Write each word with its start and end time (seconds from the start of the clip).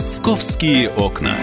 Московские 0.00 0.88
окна. 0.88 1.36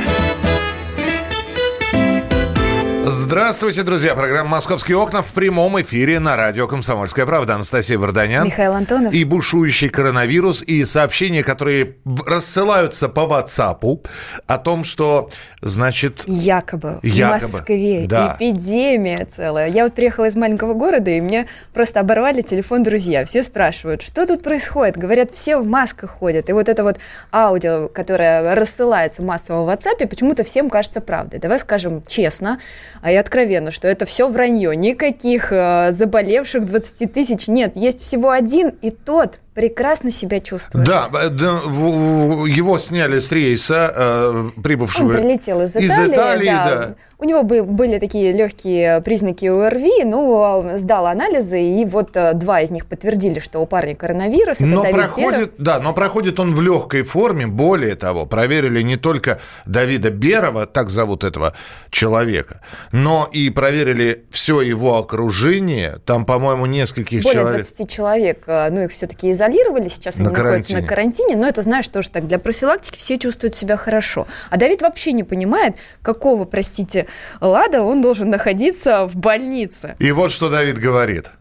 Здравствуйте, 3.10 3.84
друзья. 3.84 4.16
Программа 4.16 4.50
«Московские 4.50 4.98
окна» 4.98 5.22
в 5.22 5.32
прямом 5.32 5.80
эфире 5.80 6.20
на 6.20 6.36
радио 6.36 6.68
«Комсомольская 6.68 7.26
правда». 7.26 7.56
Анастасия 7.56 7.98
Варданян. 7.98 8.48
Михаил 8.48 8.74
Антонов. 8.74 9.14
И 9.14 9.24
бушующий 9.24 9.88
коронавирус, 9.88 10.62
и 10.62 10.84
сообщения, 10.84 11.42
которые 11.42 11.96
рассылаются 12.26 13.08
по 13.08 13.22
WhatsApp 13.22 14.06
о 14.46 14.58
том, 14.58 14.84
что, 14.84 15.30
значит... 15.62 16.24
Якобы, 16.26 17.00
якобы 17.02 17.48
в 17.48 17.54
Москве 17.54 18.08
да. 18.10 18.36
эпидемия 18.38 19.26
целая. 19.34 19.70
Я 19.70 19.86
вот 19.86 19.94
приехала 19.94 20.26
из 20.26 20.36
маленького 20.36 20.74
города, 20.74 21.10
и 21.10 21.22
мне 21.22 21.48
просто 21.74 22.02
оборвали 22.02 22.42
телефон 22.42 22.84
друзья. 22.84 23.24
Все 23.24 23.42
спрашивают, 23.42 24.02
что 24.02 24.28
тут 24.28 24.44
происходит? 24.44 24.98
Говорят, 24.98 25.32
все 25.34 25.60
в 25.60 25.66
масках 25.66 26.10
ходят. 26.12 26.50
И 26.50 26.52
вот 26.52 26.68
это 26.68 26.84
вот 26.84 26.98
аудио, 27.32 27.88
которое 27.88 28.54
рассылается 28.54 29.22
массово 29.22 29.64
в 29.64 29.70
WhatsApp, 29.70 30.06
почему-то 30.08 30.44
всем 30.44 30.70
кажется 30.70 31.00
правдой. 31.00 31.40
Давай 31.40 31.58
скажем 31.58 32.04
честно, 32.06 32.60
а 33.02 33.12
и 33.12 33.16
откровенно, 33.16 33.72
что 33.72 33.88
это 33.88 34.06
все 34.06 34.30
вранье. 34.30 34.76
Никаких 34.76 35.52
э, 35.52 35.90
заболевших 35.92 36.66
20 36.66 37.14
тысяч 37.14 37.48
нет. 37.48 37.74
Есть 37.76 38.02
всего 38.02 38.32
один, 38.32 38.70
и 38.82 38.90
тот 38.92 39.40
прекрасно 39.58 40.12
себя 40.12 40.40
чувствует. 40.40 40.86
Да, 40.86 41.10
его 41.12 42.78
сняли 42.78 43.18
с 43.18 43.32
рейса, 43.32 43.92
э, 43.96 44.62
прибывшего... 44.62 45.10
Он 45.10 45.18
прилетел 45.18 45.64
из 45.64 45.72
Италии. 45.72 45.88
Из 45.88 46.00
Италии, 46.00 46.46
да. 46.46 46.76
да. 46.76 46.96
У 47.20 47.24
него 47.24 47.42
были 47.42 47.98
такие 47.98 48.32
легкие 48.32 49.02
признаки 49.02 49.48
ОРВИ, 49.48 50.04
ну, 50.04 50.70
сдал 50.76 51.08
анализы, 51.08 51.60
и 51.60 51.84
вот 51.86 52.16
э, 52.16 52.34
два 52.36 52.62
из 52.62 52.70
них 52.70 52.86
подтвердили, 52.86 53.40
что 53.40 53.58
у 53.58 53.66
парня 53.66 53.96
коронавирус. 53.96 54.60
но 54.60 54.84
проходит, 54.84 55.54
да, 55.58 55.80
но 55.80 55.96
проходит 55.96 56.40
он 56.40 56.54
в 56.54 56.62
легкой 56.62 57.02
форме. 57.02 57.48
Более 57.48 57.96
того, 57.96 58.28
проверили 58.28 58.84
не 58.84 58.98
только 58.98 59.40
Давида 59.66 60.12
Берова, 60.12 60.68
так 60.68 60.90
зовут 60.90 61.24
этого 61.24 61.54
человека, 61.90 62.62
но 62.92 63.28
и 63.32 63.50
проверили 63.50 64.26
все 64.30 64.62
его 64.62 65.00
окружение. 65.00 65.98
Там, 66.06 66.26
по-моему, 66.26 66.68
нескольких 66.68 67.24
Более 67.24 67.42
человек. 67.42 67.66
20 67.66 67.90
человек, 67.90 68.44
э, 68.46 68.70
ну, 68.70 68.84
их 68.84 68.92
все-таки 68.92 69.32
изолировали 69.32 69.47
изолировали, 69.48 69.88
сейчас 69.88 70.18
они 70.18 70.26
на 70.26 70.32
находятся 70.32 70.74
карантине. 70.74 70.82
на 70.82 70.88
карантине, 70.88 71.36
но 71.38 71.48
это, 71.48 71.62
знаешь, 71.62 71.88
тоже 71.88 72.10
так, 72.10 72.28
для 72.28 72.40
профилактики 72.40 72.98
все 72.98 73.18
чувствуют 73.18 73.56
себя 73.56 73.78
хорошо. 73.78 74.28
А 74.50 74.58
Давид 74.58 74.82
вообще 74.82 75.12
не 75.12 75.24
понимает, 75.24 75.76
какого, 76.02 76.46
простите, 76.46 77.08
лада 77.42 77.82
он 77.82 78.02
должен 78.02 78.30
находиться 78.30 79.08
в 79.08 79.16
больнице. 79.16 79.96
И 80.00 80.12
вот 80.12 80.32
что 80.32 80.50
Давид 80.50 80.78
говорит. 80.78 81.32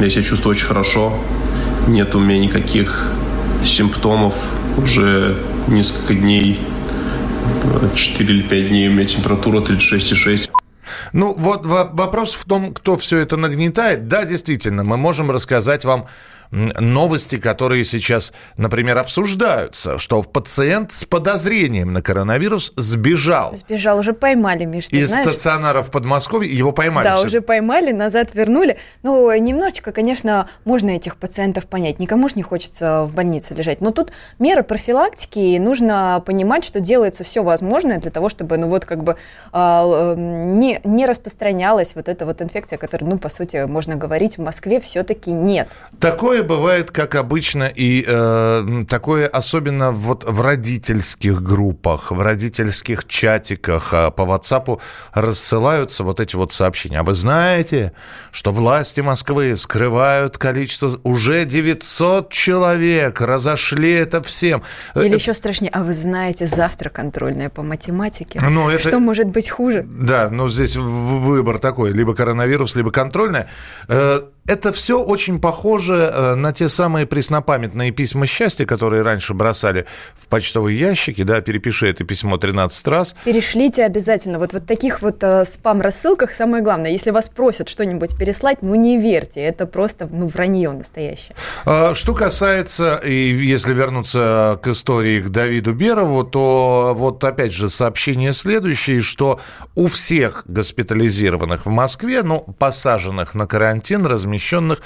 Я 0.00 0.10
себя 0.10 0.22
чувствую 0.22 0.52
очень 0.52 0.66
хорошо, 0.66 1.18
нет 1.86 2.14
у 2.14 2.20
меня 2.20 2.38
никаких 2.38 3.10
симптомов, 3.64 4.34
уже 4.76 5.36
несколько 5.66 6.14
дней, 6.14 6.60
4 7.94 8.34
или 8.34 8.42
5 8.42 8.68
дней 8.68 8.88
у 8.88 8.92
меня 8.92 9.06
температура 9.06 9.60
36,6. 9.60 10.50
Ну, 11.12 11.34
вот 11.36 11.66
вопрос 11.66 12.34
в 12.34 12.44
том, 12.44 12.72
кто 12.72 12.96
все 12.96 13.18
это 13.18 13.36
нагнетает. 13.36 14.08
Да, 14.08 14.24
действительно, 14.24 14.84
мы 14.84 14.96
можем 14.96 15.30
рассказать 15.30 15.84
вам 15.84 16.06
новости, 16.50 17.36
которые 17.36 17.84
сейчас, 17.84 18.32
например, 18.56 18.98
обсуждаются, 18.98 19.98
что 19.98 20.22
пациент 20.22 20.92
с 20.92 21.04
подозрением 21.04 21.92
на 21.92 22.02
коронавирус 22.02 22.72
сбежал. 22.76 23.56
Сбежал, 23.56 23.98
уже 23.98 24.12
поймали, 24.12 24.64
Миш, 24.64 24.88
Из 24.90 25.08
знаешь? 25.08 25.28
стационара 25.28 25.82
в 25.82 25.90
Подмосковье 25.90 26.50
его 26.50 26.72
поймали. 26.72 27.04
Да, 27.04 27.16
все. 27.18 27.26
уже 27.26 27.40
поймали, 27.40 27.92
назад 27.92 28.34
вернули. 28.34 28.78
Ну, 29.02 29.32
немножечко, 29.38 29.92
конечно, 29.92 30.48
можно 30.64 30.90
этих 30.90 31.16
пациентов 31.16 31.66
понять. 31.66 31.98
Никому 32.00 32.28
же 32.28 32.34
не 32.36 32.42
хочется 32.42 33.04
в 33.04 33.12
больнице 33.14 33.54
лежать. 33.54 33.80
Но 33.80 33.90
тут 33.90 34.12
меры 34.38 34.62
профилактики, 34.62 35.38
и 35.38 35.58
нужно 35.58 36.22
понимать, 36.24 36.64
что 36.64 36.80
делается 36.80 37.24
все 37.24 37.42
возможное 37.42 37.98
для 37.98 38.10
того, 38.10 38.28
чтобы, 38.28 38.56
ну 38.56 38.68
вот, 38.68 38.84
как 38.84 39.04
бы 39.04 39.16
э, 39.52 40.14
не, 40.16 40.80
не 40.84 41.06
распространялась 41.06 41.94
вот 41.94 42.08
эта 42.08 42.26
вот 42.26 42.40
инфекция, 42.42 42.78
которая, 42.78 43.10
ну, 43.10 43.18
по 43.18 43.28
сути, 43.28 43.66
можно 43.66 43.96
говорить, 43.96 44.38
в 44.38 44.42
Москве 44.42 44.80
все-таки 44.80 45.30
нет. 45.30 45.68
Такое 46.00 46.37
Такое 46.38 46.56
бывает, 46.56 46.90
как 46.92 47.16
обычно, 47.16 47.64
и 47.64 48.04
э, 48.06 48.84
такое 48.88 49.26
особенно 49.26 49.90
вот 49.90 50.22
в 50.22 50.40
родительских 50.40 51.42
группах, 51.42 52.12
в 52.12 52.20
родительских 52.20 53.06
чатиках 53.06 53.92
э, 53.92 54.12
по 54.12 54.22
WhatsApp 54.22 54.80
рассылаются 55.14 56.04
вот 56.04 56.20
эти 56.20 56.36
вот 56.36 56.52
сообщения. 56.52 57.00
А 57.00 57.02
вы 57.02 57.14
знаете, 57.14 57.92
что 58.30 58.52
власти 58.52 59.00
Москвы 59.00 59.56
скрывают 59.56 60.38
количество... 60.38 60.92
Уже 61.02 61.44
900 61.44 62.30
человек 62.30 63.20
разошли 63.20 63.90
это 63.90 64.22
всем. 64.22 64.62
Или 64.94 65.08
это... 65.08 65.16
еще 65.16 65.34
страшнее, 65.34 65.72
а 65.74 65.82
вы 65.82 65.92
знаете, 65.92 66.46
завтра 66.46 66.88
контрольная 66.88 67.48
по 67.48 67.62
математике. 67.62 68.40
Ну, 68.48 68.68
это... 68.68 68.90
Что 68.90 69.00
может 69.00 69.26
быть 69.26 69.50
хуже? 69.50 69.84
Да, 69.88 70.28
ну 70.30 70.48
здесь 70.48 70.76
выбор 70.76 71.58
такой, 71.58 71.90
либо 71.90 72.14
коронавирус, 72.14 72.76
либо 72.76 72.92
контрольная. 72.92 73.48
Это 74.48 74.72
все 74.72 75.02
очень 75.02 75.40
похоже 75.40 76.10
э, 76.12 76.34
на 76.34 76.52
те 76.52 76.68
самые 76.68 77.06
преснопамятные 77.06 77.90
письма 77.90 78.26
счастья, 78.26 78.64
которые 78.64 79.02
раньше 79.02 79.34
бросали 79.34 79.86
в 80.14 80.28
почтовые 80.28 80.78
ящики, 80.78 81.22
да, 81.22 81.40
перепиши 81.40 81.88
это 81.88 82.04
письмо 82.04 82.36
13 82.36 82.88
раз. 82.88 83.14
Перешлите 83.24 83.84
обязательно. 83.84 84.38
Вот 84.38 84.52
в 84.52 84.58
вот 84.58 84.66
таких 84.66 85.02
вот 85.02 85.22
э, 85.22 85.44
спам-рассылках 85.44 86.32
самое 86.32 86.62
главное, 86.62 86.90
если 86.90 87.10
вас 87.10 87.28
просят 87.28 87.68
что-нибудь 87.68 88.16
переслать, 88.18 88.58
ну 88.62 88.74
не 88.74 88.98
верьте, 88.98 89.40
это 89.40 89.66
просто 89.66 90.08
ну, 90.10 90.26
вранье 90.26 90.70
настоящее. 90.72 91.36
А, 91.64 91.94
что 91.94 92.14
касается, 92.14 92.96
и 93.04 93.12
если 93.12 93.72
вернуться 93.72 94.58
к 94.62 94.66
истории 94.68 95.20
к 95.20 95.28
Давиду 95.28 95.74
Берову, 95.74 96.24
то 96.24 96.94
вот 96.96 97.22
опять 97.22 97.52
же 97.52 97.70
сообщение 97.70 98.32
следующее, 98.32 99.00
что 99.00 99.40
у 99.74 99.86
всех 99.86 100.44
госпитализированных 100.46 101.66
в 101.66 101.70
Москве, 101.70 102.22
ну, 102.22 102.40
посаженных 102.58 103.34
на 103.34 103.46
карантин, 103.46 104.06
размещенных 104.06 104.37
размещенных 104.38 104.80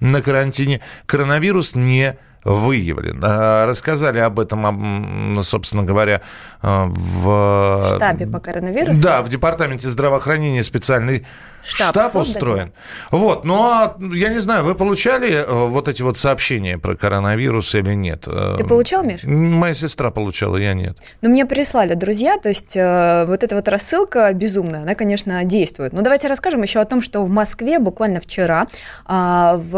на 0.00 0.22
карантине. 0.22 0.80
Коронавирус 1.06 1.74
не 1.74 2.16
выявлен. 2.48 3.20
А, 3.22 3.66
рассказали 3.66 4.18
об 4.18 4.40
этом, 4.40 5.42
собственно 5.42 5.82
говоря, 5.82 6.22
а, 6.62 6.86
в... 6.88 7.96
Штабе 7.96 8.26
по 8.26 8.40
коронавирусу? 8.40 9.02
Да, 9.02 9.22
в 9.22 9.28
Департаменте 9.28 9.88
здравоохранения 9.88 10.62
специальный 10.62 11.26
штаб, 11.62 11.90
штаб 11.90 12.16
устроен. 12.16 12.72
Вот, 13.10 13.44
ну 13.44 13.62
а 13.62 13.96
я 14.12 14.30
не 14.30 14.38
знаю, 14.38 14.64
вы 14.64 14.74
получали 14.74 15.32
э, 15.32 15.66
вот 15.66 15.88
эти 15.88 16.02
вот 16.02 16.16
сообщения 16.16 16.78
про 16.78 16.94
коронавирус 16.94 17.74
или 17.74 17.94
нет? 17.94 18.24
Э, 18.26 18.56
Ты 18.58 18.64
получал, 18.64 19.04
Миш? 19.04 19.24
Моя 19.24 19.74
сестра 19.74 20.10
получала, 20.10 20.56
я 20.56 20.74
нет. 20.74 20.96
Ну, 21.20 21.30
мне 21.30 21.46
прислали 21.46 21.94
друзья, 21.94 22.38
то 22.38 22.48
есть 22.48 22.76
э, 22.76 23.24
вот 23.26 23.44
эта 23.44 23.54
вот 23.54 23.68
рассылка 23.68 24.32
безумная, 24.32 24.82
она, 24.82 24.94
конечно, 24.94 25.44
действует. 25.44 25.92
Но 25.92 26.02
давайте 26.02 26.28
расскажем 26.28 26.62
еще 26.62 26.80
о 26.80 26.84
том, 26.84 27.02
что 27.02 27.22
в 27.24 27.28
Москве 27.28 27.78
буквально 27.78 28.20
вчера 28.20 28.66
а, 29.06 29.56
в, 29.56 29.70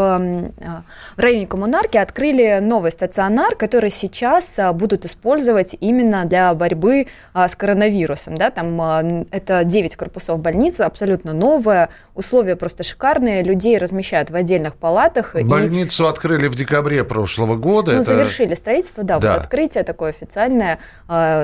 в 1.15 1.19
районе 1.19 1.45
Коммунарки 1.45 1.97
открыли 1.97 2.59
новый 2.61 2.91
стационар, 2.91 3.55
который 3.55 3.89
сейчас 3.89 4.59
а, 4.59 4.73
будут 4.73 5.05
использовать 5.05 5.75
именно 5.79 6.25
для 6.25 6.53
борьбы 6.53 7.07
а, 7.33 7.47
с 7.47 7.55
коронавирусом. 7.55 8.37
Да? 8.37 8.49
Там 8.51 8.79
а, 8.81 9.25
это 9.31 9.63
9 9.63 9.95
корпусов 9.95 10.39
больницы, 10.39 10.81
абсолютно 10.81 11.33
новая, 11.33 11.89
условия 12.15 12.55
просто 12.55 12.83
шикарные, 12.83 13.43
людей 13.43 13.77
размещают 13.77 14.29
в 14.29 14.35
отдельных 14.35 14.75
палатах. 14.75 15.35
Больницу 15.35 16.05
и... 16.05 16.09
открыли 16.09 16.47
в 16.47 16.55
декабре 16.55 17.03
прошлого 17.03 17.55
года. 17.55 17.91
Ну, 17.91 17.97
это... 17.99 18.07
завершили 18.07 18.53
строительство, 18.55 19.03
да, 19.03 19.19
да. 19.19 19.33
Вот 19.33 19.41
открытие 19.41 19.83
такое 19.83 20.11
официальное 20.11 20.79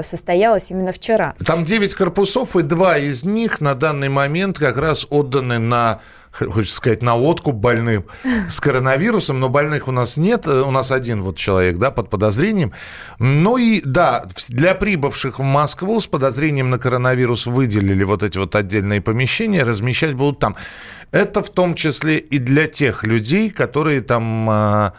состоялось 0.03 0.72
именно 0.72 0.91
вчера. 0.91 1.34
Там 1.45 1.66
9 1.66 1.95
корпусов, 1.95 2.55
и 2.55 2.61
два 2.61 2.97
из 2.97 3.23
них 3.23 3.61
на 3.61 3.75
данный 3.75 4.09
момент 4.09 4.59
как 4.59 4.78
раз 4.78 5.07
отданы 5.09 5.59
на 5.59 5.99
хочется 6.46 6.75
сказать, 6.75 7.02
на 7.02 7.16
откуп 7.16 7.56
больным 7.56 8.06
с 8.50 8.59
коронавирусом, 8.59 9.40
но 9.40 9.50
больных 9.50 9.88
у 9.88 9.92
нас 9.92 10.18
нет, 10.18 10.48
у 10.48 10.72
нас 10.72 10.92
один 10.92 11.22
вот 11.22 11.38
человек, 11.38 11.78
да, 11.78 11.91
под 11.91 12.09
подозрением. 12.09 12.73
Ну 13.20 13.58
и, 13.58 13.82
да, 13.84 14.26
для 14.50 14.76
прибывших 14.76 15.40
в 15.40 15.44
Москву 15.44 16.00
с 16.00 16.08
подозрением 16.08 16.70
на 16.70 16.78
коронавирус 16.78 17.46
выделили 17.46 18.03
вот 18.03 18.23
эти 18.23 18.38
вот 18.38 18.56
отдельные 18.56 19.02
помещения, 19.02 19.64
размещать 19.64 20.14
будут 20.14 20.40
там. 20.40 20.56
Это 21.11 21.41
в 21.41 21.50
том 21.50 21.73
числе 21.73 22.17
и 22.17 22.38
для 22.38 22.67
тех 22.67 23.03
людей, 23.03 23.50
которые 23.50 24.02
там 24.02 24.50
а, 24.50 24.94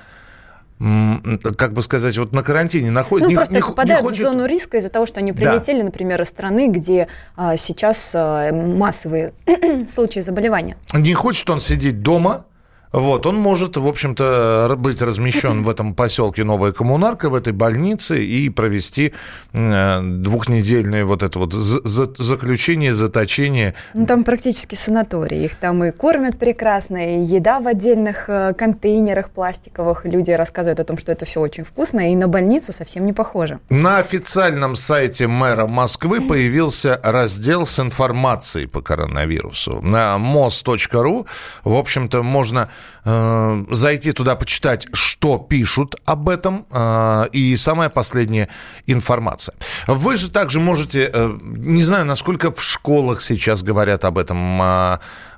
как 0.79 1.73
бы 1.73 1.83
сказать, 1.83 2.17
вот 2.19 2.33
на 2.33 2.43
карантине 2.43 2.91
находятся. 2.91 3.27
Ну, 3.27 3.31
не, 3.31 3.37
просто 3.37 3.55
не, 3.55 3.61
попадают 3.61 4.03
не 4.03 4.09
хочет... 4.09 4.21
в 4.21 4.23
зону 4.23 4.47
риска 4.47 4.77
из-за 4.77 4.89
того, 4.89 5.07
что 5.07 5.21
они 5.21 5.33
прилетели, 5.33 5.79
да. 5.79 5.85
например, 5.87 6.23
из 6.23 6.29
страны, 6.29 6.69
где 6.69 7.09
а, 7.37 7.57
сейчас 7.57 8.13
а, 8.15 8.53
массовые 8.53 9.33
случаи 9.89 10.21
заболевания. 10.21 10.77
Не 10.95 11.15
хочет 11.15 11.51
он 11.51 11.59
сидеть 11.59 12.03
дома, 12.03 12.45
Вот, 12.93 13.27
он 13.27 13.37
может, 13.37 13.77
в 13.77 13.87
общем-то, 13.87 14.75
быть 14.79 15.03
размещен 15.03 15.63
в 15.63 15.69
этом 15.69 15.95
поселке 15.95 16.45
Новая 16.45 16.73
Коммунарка, 16.73 17.29
в 17.29 17.35
этой 17.35 17.53
больнице 17.53 18.25
и 18.25 18.49
провести 18.49 19.13
э, 19.53 20.01
двухнедельное 20.03 21.05
вот 21.05 21.23
это 21.23 21.39
вот 21.39 21.53
заключение, 21.53 22.95
заточение. 22.95 23.75
Ну, 23.95 24.07
там 24.07 24.25
практически 24.25 24.75
санаторий. 24.75 25.45
Их 25.45 25.57
там 25.57 25.85
и 25.85 25.91
кормят 25.91 26.39
прекрасно, 26.39 26.97
и 26.97 27.21
еда 27.21 27.61
в 27.61 27.67
отдельных 27.67 28.29
э, 28.29 28.55
контейнерах 28.55 29.31
пластиковых. 29.31 30.05
Люди 30.05 30.31
рассказывают 30.31 30.81
о 30.81 30.85
том, 30.85 30.99
что 30.99 31.13
это 31.13 31.25
все 31.25 31.41
очень 31.41 31.65
вкусно, 31.65 32.11
и 32.13 32.17
на 32.17 32.29
больницу 32.29 32.73
совсем 32.73 33.05
не 33.05 33.13
похоже. 33.13 33.61
На 33.69 33.99
официальном 33.99 34.77
сайте 34.77 35.27
мэра 35.27 35.67
Москвы 35.67 36.21
появился 36.21 37.01
раздел 37.03 37.67
с 37.67 37.79
информацией 37.79 38.67
по 38.67 38.81
коронавирусу. 38.81 39.81
На 39.83 40.17
mos.ru, 40.17 41.27
в 41.65 41.75
общем-то, 41.75 42.23
можно 42.23 42.71
Э, 43.11 43.65
зайти 43.71 44.13
туда, 44.13 44.37
почитать, 44.37 44.87
что 44.93 45.39
пишут 45.39 45.97
об 46.05 46.29
этом, 46.29 46.67
э, 46.71 47.29
и 47.33 47.57
самая 47.57 47.89
последняя 47.89 48.49
информация. 48.87 49.55
Вы 49.87 50.17
же 50.17 50.31
также 50.31 50.61
можете, 50.61 51.11
э, 51.13 51.39
не 51.43 51.85
знаю, 51.85 52.05
насколько 52.05 52.53
в 52.53 52.63
школах 52.63 53.23
сейчас 53.23 53.63
говорят 53.63 54.05
об 54.05 54.19
этом, 54.19 54.63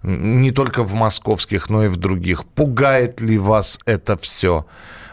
не 0.03 0.51
только 0.51 0.83
в 0.83 0.95
московских, 0.95 1.71
но 1.71 1.85
и 1.85 1.89
в 1.89 1.97
других. 1.97 2.45
Пугает 2.45 3.21
ли 3.21 3.39
вас 3.39 3.79
это 3.87 4.17
все? 4.17 4.65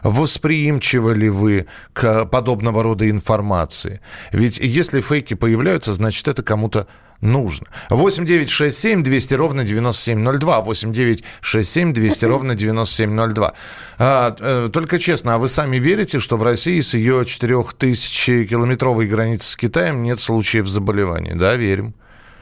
Восприимчивы 0.07 1.15
ли 1.15 1.27
вы 1.27 1.65
к 1.92 2.25
подобного 2.25 2.81
рода 2.81 3.09
информации? 3.09 4.00
Ведь 4.31 4.57
если 4.57 5.01
фейки 5.01 5.33
появляются, 5.33 5.94
значит, 5.94 6.30
это 6.30 6.44
кому-то 6.44 6.88
нужно. 7.19 7.68
8 7.89 8.24
9 8.24 8.50
6 8.50 8.77
7 8.77 9.04
200 9.04 9.33
ровно 9.33 9.63
9702. 9.65 10.62
8 10.62 10.94
9 10.94 11.24
6 11.42 11.69
7 11.69 11.94
200 11.94 12.25
ровно 12.25 12.56
9702. 12.56 13.54
А, 14.00 14.36
э, 14.39 14.69
только 14.71 14.98
честно, 14.98 15.36
а 15.36 15.38
вы 15.39 15.50
сами 15.50 15.75
верите, 15.75 16.19
что 16.19 16.38
в 16.38 16.44
России 16.44 16.80
с 16.80 16.94
ее 16.94 17.24
4000-километровой 17.24 19.07
границей 19.07 19.50
с 19.50 19.57
Китаем 19.57 20.04
нет 20.04 20.21
случаев 20.21 20.68
заболеваний? 20.68 21.33
Да, 21.36 21.57
верим. 21.57 21.94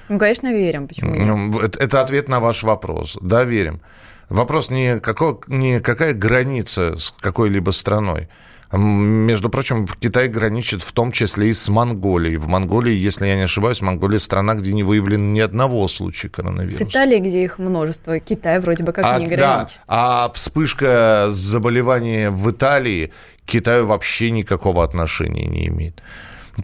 Ну, 0.07 0.19
конечно, 0.19 0.53
верим. 0.53 0.87
Почему 0.87 1.15
нет? 1.15 1.25
Ну, 1.25 1.59
это, 1.59 1.79
это 1.79 2.01
ответ 2.01 2.29
на 2.29 2.39
ваш 2.39 2.61
вопрос. 2.61 3.17
Да, 3.21 3.43
верим. 3.43 3.81
Вопрос 4.29 4.69
не, 4.69 4.99
какой, 4.99 5.37
не 5.47 5.79
какая 5.79 6.13
граница 6.13 6.97
с 6.97 7.11
какой-либо 7.11 7.71
страной. 7.71 8.27
Между 8.71 9.49
прочим, 9.49 9.87
Китай 9.87 10.27
граничит 10.27 10.81
в 10.81 10.91
том 10.91 11.11
числе 11.11 11.49
и 11.49 11.53
с 11.53 11.69
Монголией. 11.69 12.37
В 12.37 12.47
Монголии, 12.47 12.93
если 12.93 13.27
я 13.27 13.35
не 13.35 13.43
ошибаюсь, 13.43 13.81
Монголия 13.81 14.19
страна, 14.19 14.55
где 14.55 14.73
не 14.73 14.83
выявлено 14.83 15.23
ни 15.23 15.39
одного 15.39 15.87
случая 15.87 16.29
коронавируса. 16.29 16.79
С 16.79 16.81
Италией, 16.81 17.21
где 17.21 17.43
их 17.43 17.59
множество, 17.59 18.19
Китай 18.19 18.59
вроде 18.59 18.83
бы 18.83 18.91
как 18.91 19.05
а, 19.05 19.19
не 19.19 19.27
граничит. 19.27 19.37
Да, 19.37 19.67
а 19.87 20.31
вспышка 20.33 21.27
заболевания 21.29 22.31
в 22.31 22.49
Италии 22.49 23.13
к 23.45 23.51
Китаю 23.51 23.85
вообще 23.85 24.31
никакого 24.31 24.83
отношения 24.83 25.45
не 25.45 25.67
имеет. 25.67 26.01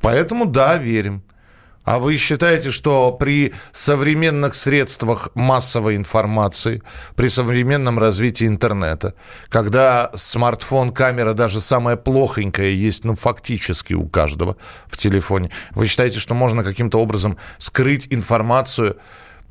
Поэтому 0.01 0.45
да, 0.45 0.77
верим. 0.77 1.21
А 1.83 1.97
вы 1.97 2.17
считаете, 2.17 2.69
что 2.71 3.11
при 3.11 3.53
современных 3.71 4.53
средствах 4.53 5.29
массовой 5.33 5.95
информации, 5.95 6.83
при 7.15 7.27
современном 7.27 7.97
развитии 7.97 8.45
интернета, 8.45 9.15
когда 9.49 10.11
смартфон, 10.13 10.91
камера 10.91 11.33
даже 11.33 11.59
самая 11.59 11.95
плохонькая 11.95 12.69
есть, 12.69 13.03
ну, 13.03 13.15
фактически 13.15 13.93
у 13.93 14.07
каждого 14.07 14.57
в 14.87 14.97
телефоне, 14.97 15.49
вы 15.71 15.87
считаете, 15.87 16.19
что 16.19 16.35
можно 16.35 16.63
каким-то 16.63 16.99
образом 16.99 17.37
скрыть 17.57 18.07
информацию 18.11 18.97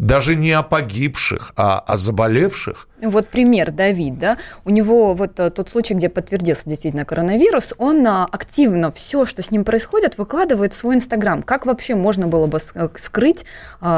даже 0.00 0.34
не 0.34 0.52
о 0.52 0.62
погибших, 0.62 1.52
а 1.56 1.78
о 1.78 1.98
заболевших. 1.98 2.88
Вот 3.02 3.28
пример 3.28 3.70
Давид, 3.70 4.18
да, 4.18 4.38
у 4.64 4.70
него 4.70 5.14
вот 5.14 5.38
э, 5.40 5.50
тот 5.50 5.68
случай, 5.68 5.94
где 5.94 6.08
подтвердился 6.08 6.68
действительно 6.68 7.04
коронавирус, 7.04 7.74
он 7.78 8.06
а, 8.06 8.26
активно 8.30 8.90
все, 8.90 9.24
что 9.24 9.42
с 9.42 9.50
ним 9.50 9.64
происходит, 9.64 10.18
выкладывает 10.18 10.72
в 10.72 10.76
свой 10.76 10.96
Инстаграм. 10.96 11.42
Как 11.42 11.66
вообще 11.66 11.94
можно 11.94 12.26
было 12.26 12.46
бы 12.46 12.58
э, 12.74 12.88
скрыть, 12.96 13.44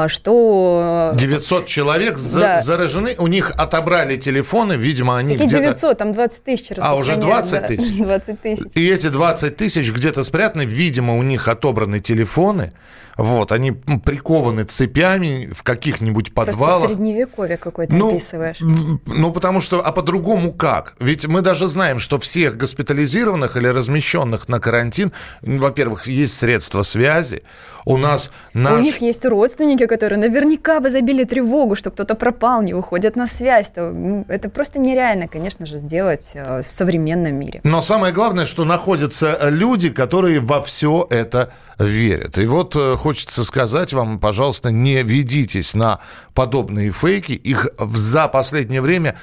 что... 0.07 1.13
900 1.15 1.65
человек 1.65 2.17
да. 2.33 2.61
заражены, 2.61 3.15
у 3.17 3.27
них 3.27 3.51
отобрали 3.57 4.17
телефоны, 4.17 4.73
видимо, 4.73 5.17
они 5.17 5.33
Какие 5.33 5.47
где-то... 5.47 5.71
900, 5.71 5.97
там 5.97 6.13
20 6.13 6.43
тысяч 6.43 6.71
А, 6.77 6.95
уже 6.95 7.15
20 7.15 7.65
тысяч? 7.65 7.97
20 7.97 8.41
тысяч. 8.41 8.71
И 8.75 8.89
эти 8.89 9.07
20 9.07 9.55
тысяч 9.55 9.91
где-то 9.91 10.23
спрятаны, 10.23 10.63
видимо, 10.63 11.17
у 11.17 11.23
них 11.23 11.47
отобраны 11.47 11.99
телефоны, 11.99 12.71
вот, 13.17 13.51
они 13.51 13.71
прикованы 13.71 14.63
цепями 14.63 15.49
в 15.53 15.63
каких-нибудь 15.93 16.33
подвалах. 16.33 16.79
Просто 16.81 16.95
средневековье 16.95 17.57
какое-то 17.57 17.95
ну, 17.95 18.09
описываешь. 18.09 18.57
Ну, 18.59 19.31
потому 19.31 19.61
что, 19.61 19.85
а 19.85 19.91
по-другому 19.91 20.51
как? 20.51 20.95
Ведь 20.99 21.27
мы 21.27 21.41
даже 21.41 21.67
знаем, 21.67 21.99
что 21.99 22.19
всех 22.19 22.57
госпитализированных 22.57 23.57
или 23.57 23.67
размещенных 23.67 24.49
на 24.49 24.59
карантин, 24.59 25.11
во-первых, 25.41 26.07
есть 26.07 26.35
средства 26.35 26.83
связи, 26.83 27.43
у 27.85 27.97
нас 27.97 28.31
наш... 28.53 28.79
У 28.79 28.81
них 28.81 29.01
есть 29.01 29.25
родственники, 29.25 29.85
которые 29.85 30.19
наверняка 30.19 30.79
бы 30.79 30.89
забили 30.89 31.23
тревогу, 31.23 31.75
что 31.75 31.91
кто-то 31.91 32.15
пропал, 32.15 32.61
не 32.61 32.73
выходят 32.73 33.15
на 33.15 33.27
связь. 33.27 33.69
То, 33.69 34.23
это 34.27 34.49
просто 34.49 34.79
нереально, 34.79 35.27
конечно 35.27 35.65
же, 35.65 35.77
сделать 35.77 36.31
э, 36.33 36.61
в 36.61 36.65
современном 36.65 37.35
мире. 37.35 37.61
Но 37.63 37.81
самое 37.81 38.13
главное, 38.13 38.45
что 38.45 38.63
находятся 38.65 39.37
люди, 39.49 39.89
которые 39.89 40.39
во 40.39 40.61
все 40.61 41.07
это 41.09 41.51
верят. 41.77 42.37
И 42.37 42.45
вот 42.45 42.75
э, 42.75 42.95
хочется 42.95 43.43
сказать 43.43 43.93
вам, 43.93 44.19
пожалуйста, 44.19 44.71
не 44.71 45.01
ведитесь 45.03 45.73
на 45.73 45.82
подобные 46.33 46.91
фейки. 46.91 47.33
Их 47.33 47.67
за 47.77 48.27
последнее 48.27 48.81
время 48.81 49.15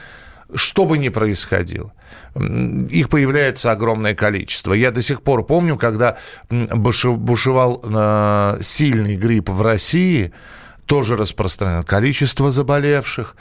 что 0.54 0.84
бы 0.84 0.98
ни 0.98 1.08
происходило. 1.08 1.92
Их 2.34 3.08
появляется 3.08 3.72
огромное 3.72 4.14
количество. 4.14 4.72
Я 4.72 4.90
до 4.90 5.02
сих 5.02 5.22
пор 5.22 5.44
помню, 5.44 5.76
когда 5.76 6.16
бушевал 6.48 7.80
э, 7.82 8.58
сильный 8.62 9.16
грипп 9.16 9.48
в 9.48 9.62
России, 9.62 10.32
тоже 10.86 11.16
распространено. 11.16 11.82
Количество 11.82 12.50
заболевших. 12.50 13.36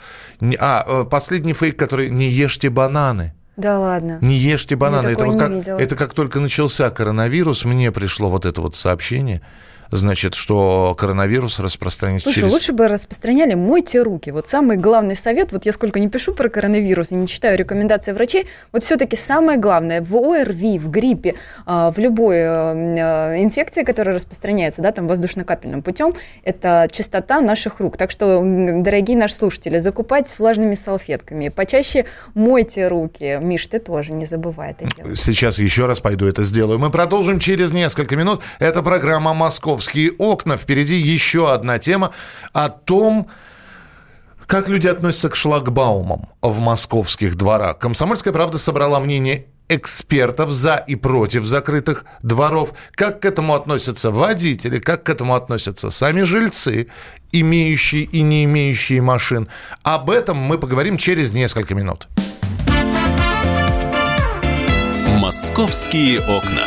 А, 0.58 0.84
э, 0.86 1.04
последний 1.04 1.52
фейк, 1.52 1.78
который 1.78 2.10
«не 2.10 2.28
ешьте 2.28 2.68
бананы». 2.68 3.34
Да 3.56 3.78
ладно. 3.78 4.18
Не 4.20 4.36
ешьте 4.36 4.74
бананы. 4.76 5.08
Это, 5.08 5.26
вот 5.26 5.38
как, 5.38 5.50
это 5.50 5.96
как 5.96 6.14
только 6.14 6.40
начался 6.40 6.90
коронавирус, 6.90 7.64
мне 7.64 7.92
пришло 7.92 8.30
вот 8.30 8.46
это 8.46 8.60
вот 8.60 8.74
сообщение 8.74 9.42
значит, 9.90 10.34
что 10.34 10.94
коронавирус 10.98 11.58
распространится 11.60 12.24
Слушай, 12.24 12.40
через... 12.40 12.52
лучше 12.52 12.72
бы 12.72 12.88
распространяли 12.88 13.54
«мойте 13.54 14.02
руки». 14.02 14.30
Вот 14.30 14.48
самый 14.48 14.76
главный 14.76 15.16
совет, 15.16 15.52
вот 15.52 15.66
я 15.66 15.72
сколько 15.72 16.00
не 16.00 16.08
пишу 16.08 16.34
про 16.34 16.48
коронавирус 16.48 17.12
и 17.12 17.14
не 17.14 17.26
читаю 17.26 17.58
рекомендации 17.58 18.12
врачей, 18.12 18.46
вот 18.72 18.82
все-таки 18.82 19.16
самое 19.16 19.58
главное 19.58 20.02
в 20.02 20.16
ОРВИ, 20.16 20.78
в 20.78 20.90
гриппе, 20.90 21.34
а, 21.66 21.90
в 21.90 21.98
любой 21.98 22.36
э, 22.36 22.40
э, 22.40 23.42
инфекции, 23.42 23.82
которая 23.82 24.16
распространяется, 24.16 24.82
да, 24.82 24.92
там 24.92 25.06
воздушно-капельным 25.06 25.82
путем, 25.82 26.14
это 26.44 26.88
чистота 26.90 27.40
наших 27.40 27.80
рук. 27.80 27.96
Так 27.96 28.10
что, 28.10 28.40
дорогие 28.42 29.16
наши 29.16 29.34
слушатели, 29.34 29.78
закупайтесь 29.78 30.38
влажными 30.38 30.74
салфетками, 30.74 31.48
почаще 31.48 32.06
мойте 32.34 32.88
руки. 32.88 33.38
Миш, 33.40 33.66
ты 33.66 33.78
тоже 33.78 34.12
не 34.12 34.26
забывай 34.26 34.70
это 34.72 34.86
делать. 34.94 35.18
Сейчас 35.18 35.58
еще 35.58 35.86
раз 35.86 36.00
пойду 36.00 36.26
это 36.26 36.44
сделаю. 36.44 36.78
Мы 36.78 36.90
продолжим 36.90 37.38
через 37.38 37.72
несколько 37.72 38.16
минут. 38.16 38.40
Это 38.58 38.82
программа 38.82 39.34
«Москов 39.34 39.79
московские 39.80 40.12
окна. 40.18 40.58
Впереди 40.58 40.96
еще 40.96 41.50
одна 41.50 41.78
тема 41.78 42.10
о 42.52 42.68
том, 42.68 43.28
как 44.46 44.68
люди 44.68 44.88
относятся 44.88 45.30
к 45.30 45.36
шлагбаумам 45.36 46.28
в 46.42 46.58
московских 46.58 47.34
дворах. 47.36 47.78
Комсомольская 47.78 48.34
правда 48.34 48.58
собрала 48.58 49.00
мнение 49.00 49.46
экспертов 49.70 50.50
за 50.50 50.74
и 50.74 50.96
против 50.96 51.46
закрытых 51.46 52.04
дворов. 52.22 52.74
Как 52.92 53.20
к 53.20 53.24
этому 53.24 53.54
относятся 53.54 54.10
водители, 54.10 54.78
как 54.80 55.04
к 55.04 55.08
этому 55.08 55.34
относятся 55.34 55.90
сами 55.90 56.22
жильцы, 56.22 56.88
имеющие 57.32 58.02
и 58.02 58.20
не 58.20 58.44
имеющие 58.44 59.00
машин. 59.00 59.48
Об 59.82 60.10
этом 60.10 60.36
мы 60.36 60.58
поговорим 60.58 60.98
через 60.98 61.32
несколько 61.32 61.74
минут. 61.74 62.06
«Московские 65.06 66.20
окна». 66.20 66.66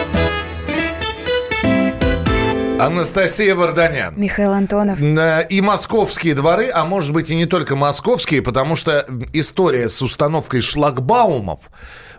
Анастасия 2.85 3.55
Варданян. 3.55 4.13
Михаил 4.17 4.51
Антонов. 4.51 4.99
И 4.99 5.61
московские 5.61 6.35
дворы, 6.35 6.69
а 6.73 6.85
может 6.85 7.13
быть 7.13 7.29
и 7.29 7.35
не 7.35 7.45
только 7.45 7.75
московские, 7.75 8.41
потому 8.41 8.75
что 8.75 9.05
история 9.33 9.89
с 9.89 10.01
установкой 10.01 10.61
шлагбаумов 10.61 11.69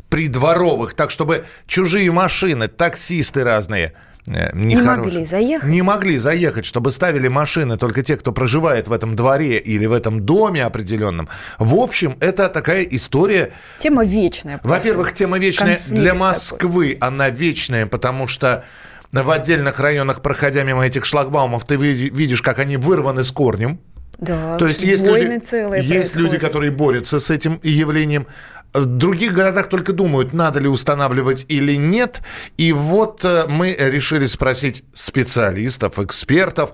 придворовых, 0.08 0.94
так 0.94 1.10
чтобы 1.10 1.46
чужие 1.66 2.12
машины, 2.12 2.68
таксисты 2.68 3.44
разные– 3.44 3.94
Э, 4.26 4.50
не 4.54 4.76
могли 4.76 5.24
заехать. 5.24 5.68
Не 5.68 5.82
могли 5.82 6.18
заехать, 6.18 6.64
чтобы 6.64 6.92
ставили 6.92 7.28
машины 7.28 7.76
только 7.76 8.02
те, 8.02 8.16
кто 8.16 8.32
проживает 8.32 8.86
в 8.86 8.92
этом 8.92 9.16
дворе 9.16 9.58
или 9.58 9.86
в 9.86 9.92
этом 9.92 10.20
доме 10.20 10.64
определенном. 10.64 11.28
В 11.58 11.74
общем, 11.74 12.16
это 12.20 12.48
такая 12.48 12.82
история... 12.84 13.52
Тема 13.78 14.04
вечная. 14.04 14.60
Во-первых, 14.62 15.12
тема 15.12 15.38
вечная 15.38 15.80
для 15.88 16.14
Москвы. 16.14 16.94
Такой. 16.94 17.08
Она 17.08 17.30
вечная, 17.30 17.86
потому 17.86 18.28
что 18.28 18.64
в 19.12 19.30
отдельных 19.30 19.78
районах, 19.78 20.22
проходя 20.22 20.62
мимо 20.62 20.86
этих 20.86 21.04
шлагбаумов, 21.04 21.64
ты 21.64 21.76
видишь, 21.76 22.42
как 22.42 22.58
они 22.58 22.76
вырваны 22.76 23.24
с 23.24 23.30
корнем. 23.30 23.78
Да, 24.18 24.54
То 24.54 24.66
есть 24.66 24.82
есть 24.82 25.04
люди, 25.04 25.40
есть 25.82 26.16
люди, 26.16 26.38
которые 26.38 26.70
борются 26.70 27.18
с 27.18 27.30
этим 27.30 27.60
явлением. 27.62 28.26
В 28.72 28.86
других 28.86 29.34
городах 29.34 29.68
только 29.68 29.92
думают, 29.92 30.32
надо 30.32 30.60
ли 30.60 30.68
устанавливать 30.68 31.44
или 31.48 31.74
нет. 31.74 32.22
И 32.56 32.72
вот 32.72 33.22
э, 33.24 33.44
мы 33.48 33.76
решили 33.78 34.24
спросить 34.24 34.84
специалистов, 34.94 35.98
экспертов, 35.98 36.72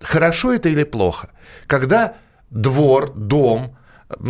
хорошо 0.00 0.54
это 0.54 0.68
или 0.68 0.82
плохо, 0.82 1.30
когда 1.68 2.14
двор, 2.50 3.12
дом, 3.14 3.75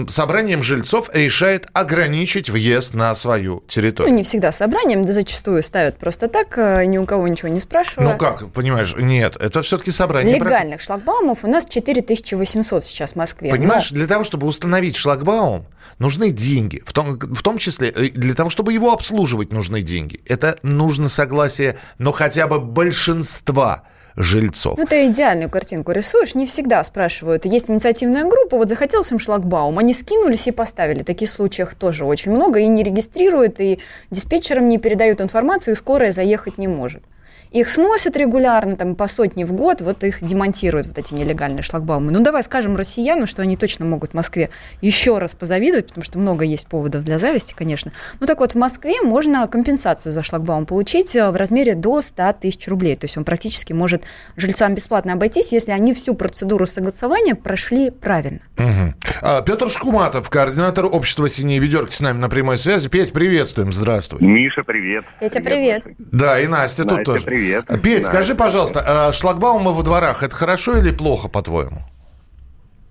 собранием 0.08 0.62
жильцов 0.62 1.10
решает 1.12 1.66
ограничить 1.72 2.48
въезд 2.48 2.94
на 2.94 3.14
свою 3.14 3.62
территорию. 3.68 4.12
Ну, 4.12 4.18
не 4.18 4.24
всегда 4.24 4.50
собранием, 4.50 5.04
да 5.04 5.12
зачастую 5.12 5.62
ставят 5.62 5.98
просто 5.98 6.28
так, 6.28 6.56
э, 6.56 6.86
ни 6.86 6.96
у 6.96 7.04
кого 7.04 7.28
ничего 7.28 7.48
не 7.48 7.60
спрашивая. 7.60 8.12
Ну 8.12 8.18
как, 8.18 8.50
понимаешь, 8.52 8.94
нет, 8.96 9.36
это 9.36 9.62
все-таки 9.62 9.90
собрание. 9.90 10.38
Легальных 10.38 10.80
шлагбаумов 10.80 11.44
у 11.44 11.48
нас 11.48 11.66
4800 11.66 12.84
сейчас 12.84 13.12
в 13.12 13.16
Москве. 13.16 13.50
Понимаешь, 13.50 13.90
Но... 13.90 13.98
для 13.98 14.06
того, 14.06 14.24
чтобы 14.24 14.46
установить 14.46 14.96
шлагбаум, 14.96 15.66
нужны 15.98 16.30
деньги. 16.30 16.82
В 16.84 16.92
том, 16.92 17.18
в 17.18 17.42
том 17.42 17.58
числе, 17.58 17.88
э, 17.88 18.08
для 18.08 18.34
того, 18.34 18.48
чтобы 18.48 18.72
его 18.72 18.92
обслуживать, 18.92 19.52
нужны 19.52 19.82
деньги. 19.82 20.20
Это 20.26 20.58
нужно 20.62 21.10
согласие, 21.10 21.76
но 21.98 22.12
хотя 22.12 22.46
бы 22.46 22.60
большинства 22.60 23.84
жильцов. 24.16 24.78
Ну, 24.78 24.86
ты 24.86 25.08
идеальную 25.08 25.50
картинку 25.50 25.92
рисуешь. 25.92 26.34
Не 26.34 26.46
всегда 26.46 26.82
спрашивают. 26.84 27.44
Есть 27.44 27.70
инициативная 27.70 28.24
группа, 28.24 28.56
вот 28.56 28.68
захотелось 28.68 29.12
им 29.12 29.18
шлагбаум, 29.18 29.78
они 29.78 29.92
скинулись 29.92 30.46
и 30.48 30.52
поставили. 30.52 31.02
Таких 31.02 31.30
случаев 31.30 31.74
тоже 31.74 32.04
очень 32.04 32.32
много. 32.32 32.60
И 32.60 32.66
не 32.66 32.82
регистрируют, 32.82 33.60
и 33.60 33.78
диспетчерам 34.10 34.68
не 34.68 34.78
передают 34.78 35.20
информацию, 35.20 35.74
и 35.74 35.76
скорая 35.76 36.12
заехать 36.12 36.58
не 36.58 36.68
может. 36.68 37.02
Их 37.50 37.68
сносят 37.68 38.16
регулярно, 38.16 38.76
там, 38.76 38.94
по 38.96 39.06
сотне 39.06 39.46
в 39.46 39.52
год, 39.52 39.80
вот 39.80 40.02
их 40.04 40.22
демонтируют, 40.22 40.86
вот 40.86 40.98
эти 40.98 41.14
нелегальные 41.14 41.62
шлагбаумы. 41.62 42.12
Ну, 42.12 42.20
давай 42.20 42.42
скажем 42.42 42.76
россиянам, 42.76 43.26
что 43.26 43.42
они 43.42 43.56
точно 43.56 43.84
могут 43.84 44.10
в 44.10 44.14
Москве 44.14 44.50
еще 44.80 45.18
раз 45.18 45.34
позавидовать, 45.34 45.86
потому 45.88 46.04
что 46.04 46.18
много 46.18 46.44
есть 46.44 46.66
поводов 46.66 47.04
для 47.04 47.18
зависти, 47.18 47.54
конечно. 47.56 47.92
Ну, 48.20 48.26
так 48.26 48.40
вот, 48.40 48.52
в 48.52 48.56
Москве 48.56 49.00
можно 49.02 49.46
компенсацию 49.46 50.12
за 50.12 50.22
шлагбаум 50.22 50.66
получить 50.66 51.14
э, 51.14 51.30
в 51.30 51.36
размере 51.36 51.74
до 51.74 52.00
100 52.00 52.34
тысяч 52.40 52.66
рублей. 52.68 52.96
То 52.96 53.04
есть 53.04 53.16
он 53.16 53.24
практически 53.24 53.72
может 53.72 54.02
жильцам 54.36 54.74
бесплатно 54.74 55.12
обойтись, 55.12 55.52
если 55.52 55.70
они 55.70 55.94
всю 55.94 56.14
процедуру 56.14 56.66
согласования 56.66 57.34
прошли 57.34 57.90
правильно. 57.90 58.40
Угу. 58.58 58.94
А, 59.22 59.42
Петр 59.42 59.70
Шкуматов, 59.70 60.28
координатор 60.30 60.86
общества 60.86 61.28
«Синие 61.28 61.58
ведерки» 61.58 61.94
с 61.94 62.00
нами 62.00 62.18
на 62.18 62.28
прямой 62.28 62.58
связи. 62.58 62.88
Петь, 62.88 63.12
приветствуем, 63.12 63.72
здравствуй. 63.72 64.20
Миша, 64.20 64.62
привет. 64.64 65.04
Петя, 65.20 65.40
привет. 65.40 65.84
привет. 65.84 65.98
Да, 65.98 66.40
и 66.40 66.46
Настя, 66.46 66.84
Настя 66.84 66.96
тут 66.96 67.04
тоже. 67.04 67.24
привет 67.24 67.35
привет. 67.36 67.66
Петь, 67.82 68.02
да. 68.02 68.08
скажи, 68.08 68.34
пожалуйста, 68.34 68.82
а 68.86 69.12
шлагбаумы 69.12 69.72
во 69.72 69.82
дворах 69.82 70.22
это 70.22 70.34
хорошо 70.34 70.78
или 70.78 70.90
плохо, 70.90 71.28
по-твоему? 71.28 71.82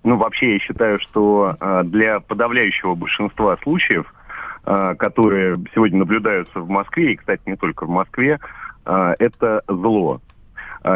Ну, 0.04 0.16
вообще, 0.16 0.54
я 0.54 0.58
считаю, 0.60 1.00
что 1.00 1.56
а, 1.58 1.82
для 1.82 2.20
подавляющего 2.20 2.94
большинства 2.94 3.56
случаев, 3.62 4.06
а, 4.64 4.94
которые 4.94 5.58
сегодня 5.74 5.98
наблюдаются 5.98 6.60
в 6.60 6.68
Москве, 6.68 7.12
и, 7.12 7.16
кстати, 7.16 7.42
не 7.46 7.56
только 7.56 7.86
в 7.86 7.90
Москве, 7.90 8.38
это 8.84 9.62
зло. 9.66 10.20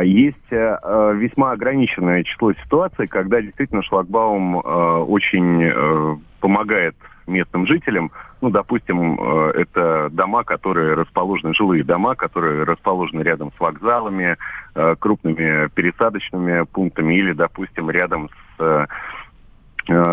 Есть 0.05 0.49
весьма 0.49 1.51
ограниченное 1.51 2.23
число 2.23 2.53
ситуаций, 2.53 3.09
когда 3.09 3.43
действительно 3.43 3.83
шлагбаум 3.83 4.55
очень 4.55 6.23
помогает 6.39 6.95
местным 7.31 7.67
жителям. 7.67 8.11
Ну, 8.41 8.51
допустим, 8.51 9.19
э, 9.19 9.53
это 9.63 10.09
дома, 10.11 10.45
которые 10.45 10.95
расположены, 10.95 11.55
жилые 11.55 11.85
дома, 11.85 12.15
которые 12.15 12.65
расположены 12.65 13.23
рядом 13.23 13.53
с 13.57 13.61
вокзалами, 13.61 14.37
э, 14.75 14.95
крупными 14.99 15.69
пересадочными 15.69 16.65
пунктами 16.65 17.15
или, 17.15 17.33
допустим, 17.33 17.91
рядом 17.91 18.29
с 18.29 18.63
э, 18.63 18.87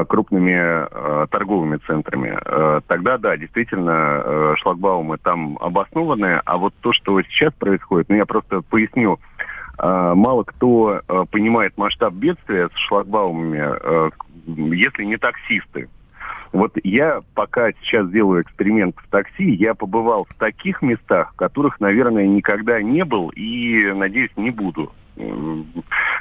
крупными 0.07 1.27
торговыми 1.27 1.77
центрами. 1.86 2.36
Тогда, 2.88 3.17
да, 3.19 3.38
действительно, 3.38 4.55
шлагбаумы 4.57 5.17
там 5.17 5.57
обоснованы. 5.59 6.41
А 6.45 6.57
вот 6.57 6.74
то, 6.81 6.93
что 6.93 7.21
сейчас 7.21 7.53
происходит, 7.53 8.09
ну, 8.09 8.15
я 8.15 8.25
просто 8.25 8.62
поясню, 8.62 9.19
мало 9.77 10.43
кто 10.45 11.01
понимает 11.29 11.77
масштаб 11.77 12.13
бедствия 12.13 12.69
с 12.69 12.77
шлагбаумами, 12.88 13.62
если 14.74 15.03
не 15.03 15.17
таксисты. 15.17 15.89
Вот 16.53 16.73
я 16.83 17.19
пока 17.33 17.71
сейчас 17.73 18.09
делаю 18.09 18.41
эксперимент 18.41 18.95
в 18.97 19.09
такси, 19.09 19.51
я 19.51 19.73
побывал 19.73 20.25
в 20.29 20.33
таких 20.35 20.81
местах, 20.81 21.33
в 21.33 21.35
которых, 21.35 21.79
наверное, 21.79 22.27
никогда 22.27 22.81
не 22.81 23.03
был 23.03 23.29
и, 23.29 23.91
надеюсь, 23.93 24.31
не 24.35 24.51
буду 24.51 24.91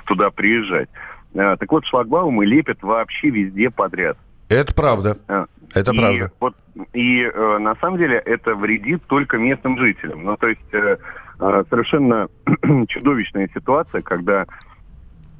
туда 0.06 0.30
приезжать. 0.30 0.88
А, 1.34 1.56
так 1.56 1.70
вот, 1.70 1.84
шлагбаумы 1.86 2.46
лепят 2.46 2.82
вообще 2.82 3.30
везде 3.30 3.70
подряд. 3.70 4.16
Это 4.48 4.74
правда. 4.74 5.18
А, 5.28 5.46
это 5.74 5.92
и 5.92 5.96
правда. 5.96 6.32
Вот, 6.40 6.54
и 6.92 7.22
э, 7.22 7.58
на 7.58 7.74
самом 7.76 7.98
деле 7.98 8.22
это 8.24 8.54
вредит 8.54 9.02
только 9.06 9.36
местным 9.36 9.78
жителям. 9.78 10.24
Ну, 10.24 10.36
то 10.36 10.48
есть 10.48 10.72
э, 10.72 10.96
э, 11.40 11.64
совершенно 11.68 12.28
чудовищная 12.88 13.50
ситуация, 13.52 14.02
когда 14.02 14.46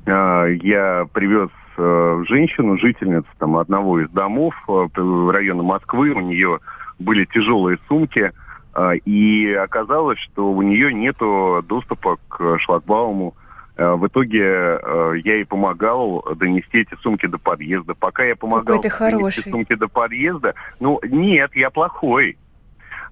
э, 0.07 0.55
я 0.63 1.07
привез 1.13 1.51
э, 1.77 2.25
женщину, 2.29 2.79
жительницу 2.79 3.29
там, 3.39 3.57
одного 3.57 4.01
из 4.01 4.11
домов 4.11 4.55
э, 4.69 4.87
района 5.31 5.63
Москвы. 5.63 6.11
У 6.11 6.21
нее 6.21 6.61
были 6.99 7.25
тяжелые 7.27 7.79
сумки. 7.89 8.33
Э, 8.75 8.97
и 9.05 9.53
оказалось, 9.53 10.19
что 10.19 10.51
у 10.51 10.63
нее 10.63 10.93
нет 10.93 11.17
доступа 11.67 12.19
к 12.29 12.59
шлагбауму. 12.61 13.35
Э, 13.77 13.95
в 13.95 14.07
итоге 14.07 14.43
э, 14.43 15.13
я 15.23 15.35
ей 15.35 15.45
помогал 15.45 16.25
донести 16.37 16.79
эти 16.79 16.95
сумки 17.03 17.27
до 17.27 17.39
подъезда. 17.39 17.95
Пока 17.95 18.25
я 18.25 18.35
помогал 18.35 18.81
донести 18.81 19.51
сумки 19.51 19.75
до 19.75 19.89
подъезда, 19.89 20.55
ну 20.81 20.99
нет, 21.03 21.55
я 21.55 21.71
плохой. 21.71 22.39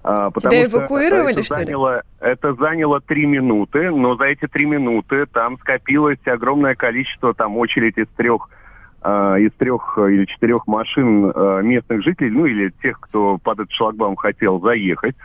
А, 0.03 0.29
потому 0.29 0.51
Тебя 0.51 0.65
эвакуировали, 0.65 1.33
это 1.33 1.43
что 1.43 1.55
заняло, 1.55 1.95
ли? 1.95 2.01
Это 2.19 2.53
заняло 2.53 3.01
три 3.01 3.25
минуты, 3.25 3.89
но 3.89 4.15
за 4.15 4.25
эти 4.25 4.47
три 4.47 4.65
минуты 4.65 5.25
там 5.25 5.57
скопилось 5.57 6.19
огромное 6.25 6.75
количество, 6.75 7.33
там 7.33 7.57
очередь 7.57 7.97
из 7.97 8.07
трех 8.09 8.49
а, 9.05 9.35
из 9.35 9.51
трех 9.53 9.99
или 9.99 10.25
четырех 10.25 10.65
машин 10.65 11.31
а, 11.33 11.61
местных 11.61 12.03
жителей, 12.03 12.31
ну 12.31 12.47
или 12.47 12.73
тех, 12.81 12.99
кто 12.99 13.37
под 13.37 13.59
этот 13.59 13.71
шлагбаум 13.71 14.15
хотел 14.15 14.59
заехать. 14.59 15.15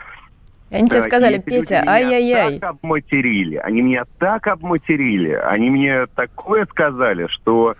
Они 0.70 0.88
тебе 0.88 1.00
сказали, 1.00 1.38
Петя, 1.38 1.82
ай-яй-яй. 1.86 2.58
так 2.58 2.70
обматерили, 2.70 3.56
они 3.56 3.80
меня 3.80 4.04
так 4.18 4.46
обматерили, 4.48 5.32
они 5.32 5.70
мне 5.70 6.06
такое 6.14 6.66
сказали, 6.66 7.26
что 7.28 7.74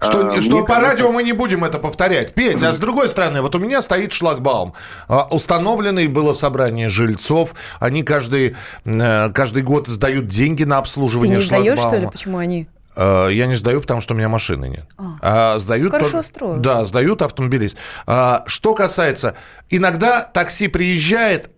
что, 0.00 0.28
а, 0.28 0.40
что 0.40 0.60
по 0.60 0.66
кажется... 0.66 0.90
радио 0.90 1.12
мы 1.12 1.22
не 1.22 1.32
будем 1.32 1.64
это 1.64 1.78
повторять. 1.78 2.34
Петь, 2.34 2.62
а 2.62 2.72
с 2.72 2.78
другой 2.78 3.08
стороны, 3.08 3.42
вот 3.42 3.54
у 3.54 3.58
меня 3.58 3.80
стоит 3.82 4.12
шлагбаум. 4.12 4.74
А, 5.08 5.26
установленный 5.30 6.08
было 6.08 6.32
собрание 6.32 6.88
жильцов. 6.88 7.54
Они 7.80 8.02
каждый, 8.02 8.54
э, 8.84 9.30
каждый 9.30 9.62
год 9.62 9.88
сдают 9.88 10.26
деньги 10.26 10.64
на 10.64 10.78
обслуживание 10.78 11.38
Ты 11.38 11.42
не 11.42 11.48
шлагбаума. 11.48 11.76
сдаешь, 11.76 11.88
что 11.88 12.00
ли? 12.00 12.10
Почему 12.10 12.38
они? 12.38 12.68
Э, 12.96 13.28
я 13.30 13.46
не 13.46 13.54
сдаю, 13.54 13.80
потому 13.80 14.00
что 14.00 14.14
у 14.14 14.16
меня 14.16 14.28
машины 14.28 14.66
нет. 14.66 14.86
А, 14.98 15.54
а 15.54 15.58
сдают 15.58 15.90
хорошо 15.90 16.22
строят. 16.22 16.60
Да, 16.60 16.84
сдают 16.84 17.22
автомобилист. 17.22 17.76
А, 18.06 18.44
что 18.46 18.74
касается... 18.74 19.36
Иногда 19.70 20.20
такси 20.20 20.68
приезжает, 20.68 21.50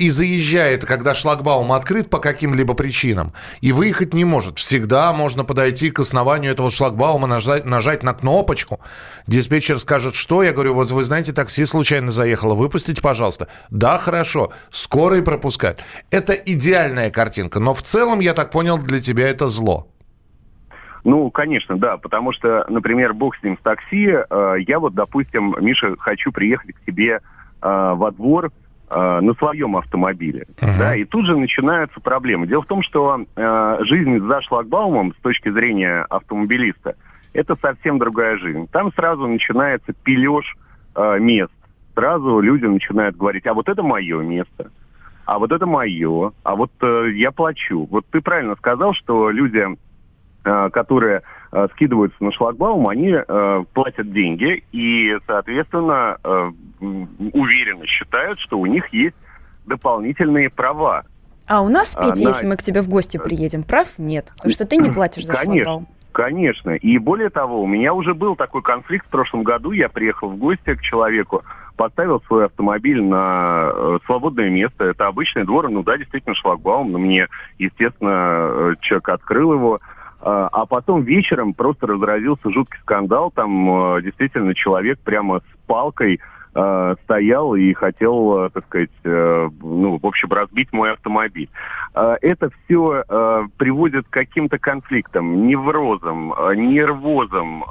и 0.00 0.08
заезжает, 0.08 0.86
когда 0.86 1.14
шлагбаум 1.14 1.72
открыт 1.72 2.08
по 2.08 2.18
каким-либо 2.18 2.72
причинам, 2.72 3.34
и 3.60 3.70
выехать 3.70 4.14
не 4.14 4.24
может, 4.24 4.58
всегда 4.58 5.12
можно 5.12 5.44
подойти 5.44 5.90
к 5.90 5.98
основанию 5.98 6.52
этого 6.52 6.70
шлагбаума, 6.70 7.26
нажать, 7.26 7.66
нажать 7.66 8.02
на 8.02 8.14
кнопочку. 8.14 8.80
Диспетчер 9.26 9.78
скажет, 9.78 10.14
что? 10.14 10.42
Я 10.42 10.52
говорю, 10.52 10.74
вот 10.74 10.90
вы 10.90 11.04
знаете, 11.04 11.32
такси 11.32 11.66
случайно 11.66 12.10
заехало, 12.10 12.54
выпустите, 12.54 13.02
пожалуйста. 13.02 13.48
Да, 13.68 13.98
хорошо, 13.98 14.52
скорые 14.70 15.22
пропускают. 15.22 15.80
Это 16.10 16.32
идеальная 16.32 17.10
картинка, 17.10 17.60
но 17.60 17.74
в 17.74 17.82
целом, 17.82 18.20
я 18.20 18.32
так 18.32 18.50
понял, 18.50 18.78
для 18.78 19.00
тебя 19.00 19.28
это 19.28 19.48
зло. 19.48 19.88
Ну, 21.04 21.30
конечно, 21.30 21.78
да, 21.78 21.96
потому 21.96 22.32
что, 22.32 22.64
например, 22.68 23.14
бог 23.14 23.36
с 23.36 23.42
ним 23.42 23.56
с 23.58 23.62
такси, 23.62 24.06
э, 24.08 24.54
я 24.66 24.78
вот, 24.78 24.94
допустим, 24.94 25.54
Миша, 25.60 25.96
хочу 25.98 26.30
приехать 26.32 26.74
к 26.74 26.84
тебе 26.84 27.14
э, 27.14 27.20
во 27.60 28.10
двор 28.10 28.50
э, 28.90 29.20
на 29.20 29.34
своем 29.34 29.76
автомобиле, 29.76 30.46
uh-huh. 30.60 30.78
да, 30.78 30.94
и 30.94 31.04
тут 31.04 31.26
же 31.26 31.36
начинаются 31.36 32.00
проблемы. 32.00 32.46
Дело 32.46 32.62
в 32.62 32.66
том, 32.66 32.82
что 32.82 33.24
э, 33.34 33.78
жизнь 33.82 34.18
за 34.20 34.42
шлагбаумом 34.42 35.14
с 35.14 35.22
точки 35.22 35.50
зрения 35.50 36.04
автомобилиста 36.10 36.96
это 37.32 37.56
совсем 37.56 37.98
другая 37.98 38.36
жизнь. 38.38 38.66
Там 38.70 38.92
сразу 38.92 39.26
начинается 39.26 39.92
пилеж 39.92 40.56
э, 40.96 41.18
мест, 41.18 41.52
сразу 41.94 42.40
люди 42.40 42.66
начинают 42.66 43.16
говорить, 43.16 43.46
а 43.46 43.54
вот 43.54 43.68
это 43.68 43.82
мое 43.82 44.20
место, 44.20 44.70
а 45.24 45.38
вот 45.38 45.52
это 45.52 45.64
мое, 45.64 46.32
а 46.42 46.56
вот 46.56 46.72
э, 46.82 47.12
я 47.14 47.30
плачу. 47.30 47.86
Вот 47.90 48.04
ты 48.10 48.20
правильно 48.20 48.56
сказал, 48.56 48.94
что 48.94 49.30
люди 49.30 49.64
которые 50.42 51.22
э, 51.52 51.68
скидываются 51.72 52.22
на 52.22 52.32
шлагбаум, 52.32 52.88
они 52.88 53.12
э, 53.12 53.64
платят 53.72 54.12
деньги 54.12 54.64
и, 54.72 55.16
соответственно, 55.26 56.16
уверенно 56.80 57.86
считают, 57.86 58.38
что 58.38 58.58
у 58.58 58.66
них 58.66 58.92
есть 58.92 59.16
дополнительные 59.66 60.50
права. 60.50 61.04
А 61.46 61.62
у 61.62 61.68
нас, 61.68 61.96
Петя, 61.96 62.26
а, 62.26 62.28
если 62.28 62.46
на... 62.46 62.50
мы 62.50 62.56
к 62.56 62.62
тебе 62.62 62.80
в 62.80 62.88
гости 62.88 63.18
приедем, 63.18 63.64
прав 63.64 63.88
нет? 63.98 64.32
Потому 64.36 64.52
что 64.52 64.66
ты 64.66 64.76
не 64.76 64.90
платишь 64.90 65.26
за 65.26 65.34
Конечно. 65.34 65.64
шлагбаум. 65.64 65.88
Конечно. 66.12 66.70
И 66.70 66.98
более 66.98 67.30
того, 67.30 67.62
у 67.62 67.66
меня 67.66 67.94
уже 67.94 68.14
был 68.14 68.36
такой 68.36 68.62
конфликт 68.62 69.06
в 69.06 69.10
прошлом 69.10 69.42
году. 69.42 69.72
Я 69.72 69.88
приехал 69.88 70.28
в 70.28 70.36
гости 70.36 70.74
к 70.74 70.80
человеку, 70.80 71.44
поставил 71.76 72.20
свой 72.22 72.46
автомобиль 72.46 73.02
на 73.02 73.70
э, 73.72 73.98
свободное 74.06 74.50
место. 74.50 74.84
Это 74.84 75.06
обычный 75.06 75.44
двор, 75.44 75.68
ну 75.70 75.82
да, 75.82 75.96
действительно 75.96 76.34
шлагбаум. 76.34 76.92
Но 76.92 76.98
мне, 76.98 77.28
естественно, 77.58 78.74
человек 78.80 79.08
открыл 79.08 79.52
его. 79.52 79.80
А, 80.22 80.48
а 80.52 80.66
потом 80.66 81.02
вечером 81.02 81.54
просто 81.54 81.86
разразился 81.86 82.50
жуткий 82.50 82.78
скандал. 82.80 83.30
Там 83.30 83.96
э, 83.96 84.02
действительно 84.02 84.54
человек 84.54 84.98
прямо 85.00 85.40
с 85.40 85.66
палкой 85.66 86.20
э, 86.54 86.94
стоял 87.04 87.54
и 87.54 87.72
хотел, 87.72 88.44
э, 88.44 88.50
так 88.50 88.66
сказать, 88.66 88.90
ну, 89.02 89.98
в 89.98 90.06
общем, 90.06 90.30
разбить 90.30 90.72
мой 90.72 90.92
автомобиль. 90.92 91.48
это 91.94 92.50
все 92.50 93.48
приводит 93.56 94.06
к 94.08 94.10
каким-то 94.10 94.58
конфликтам, 94.58 95.46
неврозам, 95.46 96.34
нервозам, 96.54 97.64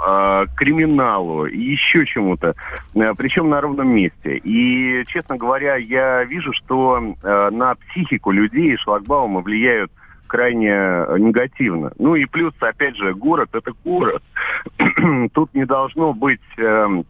криминалу 0.55 1.45
и 1.45 1.59
еще 1.59 2.05
чему-то, 2.05 2.55
причем 2.93 3.49
на 3.49 3.61
ровном 3.61 3.93
месте. 3.93 4.37
И, 4.37 5.03
честно 5.07 5.37
говоря, 5.37 5.75
я 5.75 6.23
вижу, 6.23 6.51
что 6.53 6.99
на 7.23 7.75
психику 7.75 8.31
людей 8.31 8.75
шлагбаумы 8.77 9.41
влияют 9.41 9.91
крайне 10.29 10.71
э, 10.71 11.17
негативно. 11.19 11.91
Ну 11.97 12.15
и 12.15 12.25
плюс, 12.25 12.53
опять 12.59 12.95
же, 12.95 13.13
город 13.13 13.49
это 13.53 13.71
город. 13.83 14.23
Тут 15.33 15.53
не 15.53 15.65
должно 15.65 16.13
быть 16.13 16.39
э, 16.57 17.03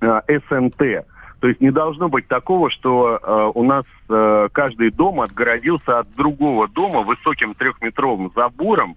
э, 0.00 0.20
СНТ. 0.48 1.04
То 1.40 1.48
есть 1.48 1.60
не 1.60 1.70
должно 1.70 2.08
быть 2.08 2.28
такого, 2.28 2.70
что 2.70 3.18
э, 3.20 3.50
у 3.54 3.64
нас 3.64 3.84
э, 4.08 4.48
каждый 4.52 4.90
дом 4.90 5.20
отгородился 5.20 5.98
от 5.98 6.14
другого 6.14 6.68
дома 6.68 7.00
высоким 7.02 7.54
трехметровым 7.54 8.30
забором, 8.34 8.96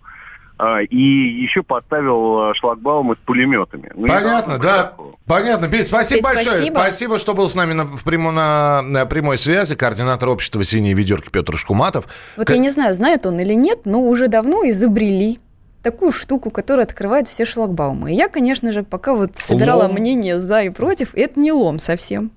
и 0.89 0.97
еще 1.43 1.63
поставил 1.63 2.39
а, 2.39 2.53
шлагбаумы 2.55 3.15
с 3.15 3.25
пулеметами. 3.25 3.91
Ну, 3.95 4.07
Понятно, 4.07 4.57
да. 4.57 4.83
Такого. 4.83 5.15
Понятно. 5.25 5.67
Петь, 5.67 5.87
спасибо 5.87 6.17
Петь, 6.17 6.23
большое. 6.23 6.55
Спасибо. 6.57 6.75
спасибо, 6.75 7.17
что 7.17 7.33
был 7.33 7.49
с 7.49 7.55
нами 7.55 7.73
на, 7.73 7.85
в 7.85 8.03
прямо, 8.03 8.31
на, 8.31 8.81
на 8.81 9.05
прямой 9.05 9.37
связи. 9.37 9.75
Координатор 9.75 10.29
общества 10.29 10.63
«Синие 10.63 10.93
ведерки» 10.93 11.29
Петр 11.29 11.57
Шкуматов. 11.57 12.07
Вот 12.37 12.47
к... 12.47 12.49
я 12.49 12.57
не 12.57 12.69
знаю, 12.69 12.93
знает 12.93 13.25
он 13.25 13.39
или 13.39 13.53
нет, 13.53 13.81
но 13.85 14.01
уже 14.01 14.27
давно 14.27 14.67
изобрели 14.69 15.39
такую 15.83 16.11
штуку, 16.11 16.49
которая 16.49 16.85
открывает 16.85 17.27
все 17.27 17.45
шлагбаумы. 17.45 18.11
И 18.11 18.15
я, 18.15 18.29
конечно 18.29 18.71
же, 18.71 18.83
пока 18.83 19.13
вот 19.13 19.35
собирала 19.35 19.83
лом. 19.83 19.93
мнение 19.93 20.39
за 20.39 20.61
и 20.63 20.69
против, 20.69 21.13
это 21.13 21.39
не 21.39 21.51
лом 21.51 21.77
совсем. 21.77 22.31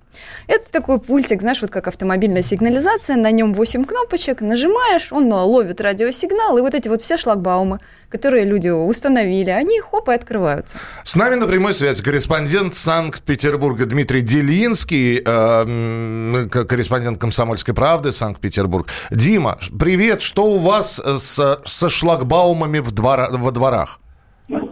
Это 0.47 0.71
такой 0.71 0.99
пультик, 0.99 1.41
знаешь, 1.41 1.61
вот 1.61 1.71
как 1.71 1.89
автомобильная 1.89 2.43
сигнализация, 2.43 3.17
на 3.17 3.31
нем 3.31 3.53
8 3.53 3.85
кнопочек, 3.85 4.41
нажимаешь, 4.41 5.13
он 5.13 5.33
ловит 5.33 5.81
радиосигнал, 5.81 6.59
и 6.59 6.61
вот 6.61 6.75
эти 6.75 6.89
вот 6.89 7.03
все 7.03 7.17
шлагбаумы, 7.17 7.81
которые 8.09 8.45
люди 8.45 8.69
установили, 8.69 9.51
они 9.51 9.81
хоп 9.81 10.09
и 10.09 10.13
открываются. 10.13 10.77
С 11.05 11.17
нами 11.17 11.35
на 11.35 11.47
прямой 11.47 11.75
связи 11.75 12.03
корреспондент 12.03 12.75
Санкт-Петербурга 12.75 13.87
Дмитрий 13.87 14.23
Делинский, 14.23 15.23
э, 15.25 16.47
корреспондент 16.49 17.19
«Комсомольской 17.21 17.75
правды» 17.75 18.13
Санкт-Петербург. 18.13 18.89
Дима, 19.11 19.59
привет, 19.79 20.23
что 20.23 20.47
у 20.47 20.59
вас 20.59 21.01
с, 21.05 21.61
со 21.65 21.89
шлагбаумами 21.89 22.79
в 22.79 22.93
двора, 22.93 23.29
во 23.31 23.51
дворах? 23.51 24.01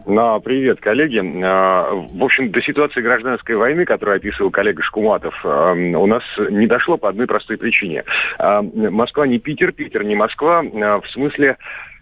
На 0.07 0.39
привет, 0.39 0.81
коллеги. 0.81 1.23
А, 1.43 1.91
в 1.91 2.23
общем, 2.23 2.51
до 2.51 2.61
ситуации 2.61 3.01
гражданской 3.01 3.57
войны, 3.57 3.87
которую 3.87 4.17
описывал 4.17 4.51
коллега 4.51 4.83
Шкуматов, 4.83 5.35
а, 5.45 5.73
у 5.73 6.07
нас 6.07 6.23
не 6.51 6.67
дошло 6.67 6.99
по 6.99 7.09
одной 7.09 7.27
простой 7.27 7.57
причине. 7.57 8.05
А, 8.39 8.61
Москва 8.63 9.27
не 9.27 9.39
Питер, 9.39 9.73
Питер 9.73 10.05
не 10.05 10.15
Москва, 10.15 10.63
в 10.63 11.05
смысле 11.11 11.57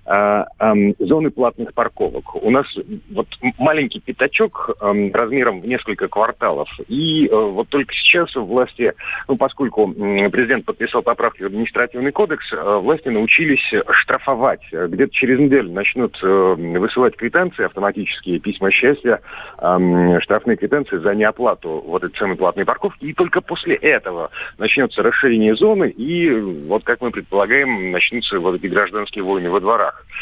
э, 0.06 0.44
э, 0.58 0.74
зоны 0.98 1.30
платных 1.30 1.74
парковок. 1.74 2.34
У 2.34 2.50
нас 2.50 2.66
вот 3.10 3.26
маленький 3.58 4.00
пятачок 4.00 4.70
э, 4.80 5.10
размером 5.12 5.60
в 5.60 5.66
несколько 5.66 6.08
кварталов. 6.08 6.68
И 6.88 7.26
э, 7.26 7.34
вот 7.34 7.68
только 7.68 7.92
сейчас 7.94 8.34
власти, 8.34 8.94
ну, 9.28 9.36
поскольку 9.36 9.88
президент 9.88 10.64
подписал 10.64 11.02
поправки 11.02 11.42
в 11.42 11.46
административный 11.46 12.12
кодекс, 12.12 12.52
э, 12.52 12.78
власти 12.78 13.08
научились 13.08 13.72
штрафовать. 13.90 14.62
Где-то 14.70 15.12
через 15.12 15.38
неделю 15.38 15.72
начнут 15.72 16.18
э, 16.22 16.54
высылать 16.56 17.16
квитанции, 17.16 17.64
автоматические 17.64 18.40
письма 18.40 18.70
счастья, 18.70 19.20
э, 19.58 20.18
штрафные 20.20 20.56
квитанции 20.56 20.98
за 20.98 21.14
неоплату 21.14 21.82
вот 21.86 22.04
этой 22.04 22.16
самой 22.16 22.36
платной 22.36 22.64
парковки. 22.64 23.04
И 23.04 23.12
только 23.12 23.40
после 23.40 23.76
этого 23.76 24.30
начнется 24.58 25.02
расширение 25.02 25.54
зоны, 25.54 25.88
и 25.90 26.30
вот, 26.66 26.84
как 26.84 27.00
мы 27.00 27.10
предполагаем, 27.10 27.90
начнутся 27.90 28.40
вот 28.40 28.56
эти 28.56 28.66
гражданские 28.66 29.24
войны 29.24 29.50
во 29.50 29.60
дворах 29.60 30.01
руках. 30.02 30.12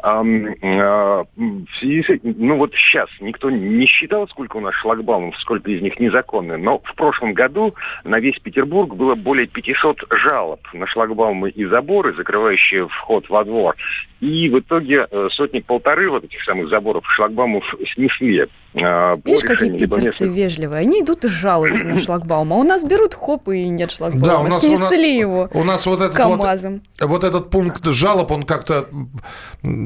А, 0.00 0.22
в 0.22 1.78
связи 1.78 2.02
с 2.02 2.10
этим, 2.10 2.34
ну 2.38 2.56
вот 2.56 2.72
сейчас 2.74 3.08
никто 3.20 3.50
не 3.50 3.86
считал, 3.86 4.28
сколько 4.28 4.56
у 4.56 4.60
нас 4.60 4.74
шлагбаумов, 4.74 5.36
сколько 5.38 5.70
из 5.70 5.82
них 5.82 5.98
незаконны, 5.98 6.56
но 6.56 6.78
в 6.78 6.94
прошлом 6.94 7.34
году 7.34 7.74
на 8.04 8.20
весь 8.20 8.38
Петербург 8.38 8.94
было 8.94 9.14
более 9.14 9.46
500 9.46 10.04
жалоб 10.22 10.60
на 10.72 10.86
шлагбаумы 10.86 11.50
и 11.50 11.64
заборы, 11.64 12.14
закрывающие 12.14 12.86
вход 12.88 13.28
во 13.28 13.44
двор. 13.44 13.76
И 14.20 14.48
в 14.48 14.58
итоге 14.58 15.06
э, 15.08 15.28
сотни-полторы 15.30 16.10
вот 16.10 16.24
этих 16.24 16.42
самых 16.42 16.68
заборов 16.68 17.04
шлагбаумов 17.14 17.64
снесли. 17.94 18.46
Э, 18.74 19.16
Видишь, 19.24 19.42
какие 19.42 19.70
питерцы 19.70 20.04
местных... 20.24 20.30
вежливые. 20.32 20.80
Они 20.80 21.02
идут 21.02 21.24
и 21.24 21.28
жалуются 21.28 21.86
на 21.86 21.98
шлагбаум. 21.98 22.52
А 22.52 22.56
у 22.56 22.64
нас 22.64 22.82
берут 22.82 23.14
хоп 23.14 23.48
и 23.48 23.68
нет 23.68 23.92
шлагбаума. 23.92 24.24
Да, 24.24 24.40
у 24.40 24.48
нас, 24.48 24.60
Снесли 24.60 25.24
у 25.24 25.44
нас, 25.44 25.52
его 25.52 25.60
у 25.60 25.64
нас 25.64 25.86
вот 25.86 26.00
этот 26.00 26.16
КамАЗом. 26.16 26.82
Вот, 27.00 27.08
вот 27.08 27.24
этот 27.24 27.50
пункт 27.50 27.84
жалоб, 27.84 28.32
он 28.32 28.42
как-то 28.42 28.88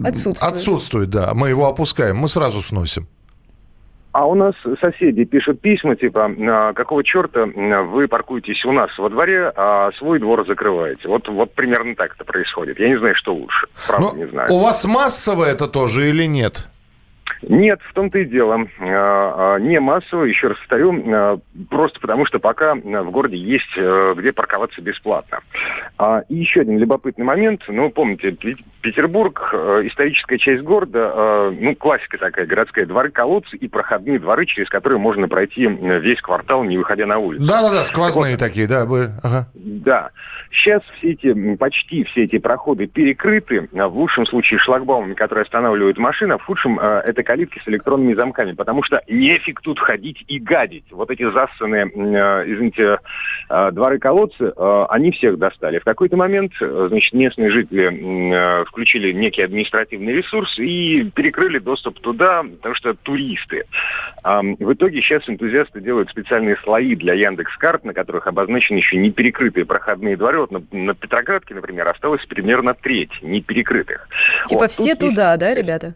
отсутствует. 0.05 0.53
отсутствует. 0.53 1.11
Да, 1.11 1.33
мы 1.35 1.51
его 1.51 1.69
опускаем, 1.69 2.17
мы 2.17 2.29
сразу 2.29 2.63
сносим. 2.63 3.09
А 4.13 4.27
у 4.27 4.35
нас 4.35 4.55
соседи 4.81 5.25
пишут 5.25 5.61
письма, 5.61 5.97
типа, 5.97 6.31
«А, 6.39 6.73
какого 6.75 7.03
черта 7.03 7.47
вы 7.47 8.09
паркуетесь 8.09 8.65
у 8.65 8.73
нас 8.73 8.91
во 8.99 9.09
дворе, 9.09 9.51
а 9.57 9.91
свой 9.99 10.19
двор 10.19 10.47
закрываете. 10.47 11.09
Вот, 11.09 11.29
вот 11.29 11.55
примерно 11.55 11.95
так 11.95 12.15
это 12.15 12.25
происходит. 12.25 12.79
Я 12.79 12.89
не 12.89 12.99
знаю, 12.99 13.15
что 13.15 13.35
лучше. 13.35 13.67
Правда, 13.87 14.09
Но 14.09 14.13
ну, 14.13 14.25
не 14.25 14.31
знаю. 14.31 14.53
У 14.53 14.59
вас 14.61 14.85
массово 14.85 15.45
это 15.45 15.67
тоже 15.67 16.11
или 16.11 16.25
нет? 16.27 16.67
Нет, 17.43 17.81
в 17.89 17.93
том-то 17.95 18.19
и 18.19 18.25
дело. 18.25 18.67
А, 18.81 19.55
а, 19.57 19.59
не 19.59 19.81
массово, 19.81 20.25
еще 20.25 20.49
раз 20.49 20.59
повторю, 20.59 20.93
а, 21.07 21.39
просто 21.69 22.01
потому 22.01 22.25
что 22.25 22.39
пока 22.39 22.75
в 22.75 23.11
городе 23.11 23.37
есть 23.37 23.71
э, 23.77 24.15
где 24.17 24.33
парковаться 24.33 24.81
бесплатно. 24.81 25.41
И 26.29 26.37
еще 26.37 26.61
один 26.61 26.79
любопытный 26.79 27.25
момент. 27.25 27.63
Ну, 27.69 27.91
помните, 27.91 28.37
Петербург, 28.81 29.51
э, 29.53 29.83
историческая 29.85 30.39
часть 30.39 30.63
города, 30.63 31.53
ну, 31.59 31.75
классика 31.75 32.19
такая, 32.19 32.47
городская, 32.47 32.87
дворы-колодцы 32.87 33.57
и 33.57 33.69
проходные 33.69 34.19
дворы, 34.19 34.47
через 34.47 34.69
которые 34.69 34.99
можно 34.99 35.29
пройти 35.29 35.67
весь 35.67 36.21
квартал, 36.21 36.65
не 36.65 36.79
выходя 36.79 37.07
на 37.07 37.19
улицу. 37.19 37.45
Да-да-да, 37.45 37.85
сквозные 37.85 38.33
вот, 38.33 38.41
такие, 38.41 38.67
да. 38.67 38.85
Вы... 38.85 39.11
Ага. 39.23 39.49
Да. 39.85 40.11
Сейчас 40.51 40.83
все 40.99 41.13
эти, 41.13 41.57
почти 41.57 42.05
все 42.05 42.25
эти 42.25 42.39
проходы 42.39 42.87
перекрыты, 42.87 43.69
в 43.73 43.97
лучшем 43.97 44.27
случае 44.27 44.59
шлагбаумами, 44.61 45.15
которые 45.15 45.43
останавливают 45.43 45.99
машины, 45.99 46.35
а 46.35 46.39
в 46.39 46.45
худшем 46.45 46.79
э, 46.79 47.03
это 47.07 47.23
калитки 47.23 47.61
с 47.65 47.69
электронными 47.69 48.15
замками, 48.15 48.53
потому 48.53 48.83
что 48.83 49.01
нефиг 49.09 49.61
тут 49.63 49.81
ходить 49.81 50.23
и 50.29 50.39
гадить. 50.39 50.85
Вот 50.93 51.11
эти 51.11 51.29
засанные, 51.31 51.87
э, 51.87 52.53
извините, 52.53 52.99
э, 53.49 53.71
дворы-колодцы, 53.73 54.53
э, 54.55 54.87
они 54.91 55.11
всех 55.13 55.39
достали. 55.39 55.79
В 55.79 55.85
какой-то 55.85 56.17
момент, 56.17 56.53
э, 56.61 56.87
значит, 56.91 57.13
местные 57.15 57.51
жители 57.51 58.33
э, 58.33 58.65
включили 58.67 59.13
некий 59.13 59.43
административный 59.43 60.13
ресурс 60.13 60.59
и 60.59 61.11
перекрыли 61.15 61.59
доступ 61.59 61.99
туда, 62.01 62.43
потому 62.43 62.75
что 62.75 62.95
туристы. 62.95 63.65
Э, 64.23 64.41
в 64.43 64.73
итоге 64.73 65.01
сейчас 65.01 65.29
энтузиасты 65.29 65.81
делают 65.81 66.11
специальные 66.11 66.57
слои 66.63 66.95
для 66.95 67.15
Яндекс.Карт, 67.15 67.85
на 67.85 67.95
которых 67.95 68.27
обозначены 68.27 68.77
еще 68.79 68.99
не 68.99 69.11
перекрытые 69.11 69.65
проходные 69.73 70.19
дворы. 70.19 70.41
Вот 70.41 70.51
на, 70.51 70.63
на 70.71 70.95
Петроградке, 70.95 71.55
например, 71.55 71.89
осталось 71.89 72.25
примерно 72.27 72.75
треть 72.75 73.23
не 73.23 73.41
перекрытых. 73.41 74.07
Типа 74.47 74.63
вот, 74.63 74.71
все 74.71 74.95
туда, 74.95 75.31
есть... 75.31 75.41
да, 75.41 75.55
ребята? 75.55 75.95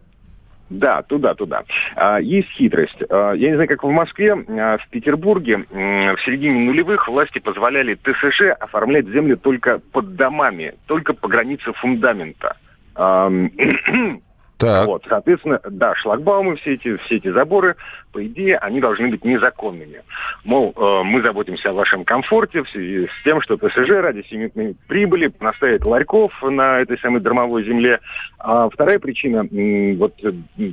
Да, 0.71 1.03
туда-туда. 1.03 1.63
А, 1.95 2.19
есть 2.19 2.49
хитрость. 2.49 2.97
А, 3.07 3.33
я 3.33 3.49
не 3.49 3.53
знаю, 3.53 3.69
как 3.69 3.83
в 3.83 3.89
Москве, 3.89 4.33
а, 4.33 4.77
в 4.79 4.89
Петербурге 4.89 5.65
в 5.69 6.17
середине 6.25 6.59
нулевых 6.65 7.07
власти 7.07 7.37
позволяли 7.37 7.93
ТСЖ 7.93 8.49
оформлять 8.59 9.07
землю 9.09 9.37
только 9.37 9.79
под 9.91 10.15
домами, 10.15 10.73
только 10.87 11.13
по 11.13 11.27
границе 11.27 11.71
фундамента. 11.73 12.57
Так. 14.57 14.87
Вот, 14.87 15.03
соответственно, 15.07 15.59
да, 15.69 15.93
шлагбаумы, 15.95 16.55
все 16.55 16.73
эти, 16.73 16.97
все 16.97 17.17
эти 17.17 17.29
заборы, 17.29 17.75
по 18.11 18.25
идее, 18.25 18.57
они 18.57 18.79
должны 18.79 19.09
быть 19.09 19.23
незаконными. 19.23 20.01
Мол, 20.43 20.73
э, 20.75 21.03
мы 21.03 21.21
заботимся 21.21 21.69
о 21.69 21.73
вашем 21.73 22.03
комфорте 22.03 22.63
в 22.63 22.69
связи 22.69 23.05
с 23.05 23.23
тем, 23.23 23.39
что 23.41 23.57
ПСЖ 23.57 23.89
ради 23.89 24.23
семейной 24.27 24.75
прибыли 24.87 25.31
наставит 25.39 25.85
ларьков 25.85 26.33
на 26.41 26.79
этой 26.79 26.97
самой 26.97 27.21
дармовой 27.21 27.63
земле. 27.63 27.99
А 28.39 28.67
вторая 28.69 28.97
причина 28.97 29.47
э, 29.51 29.95
вот 29.95 30.15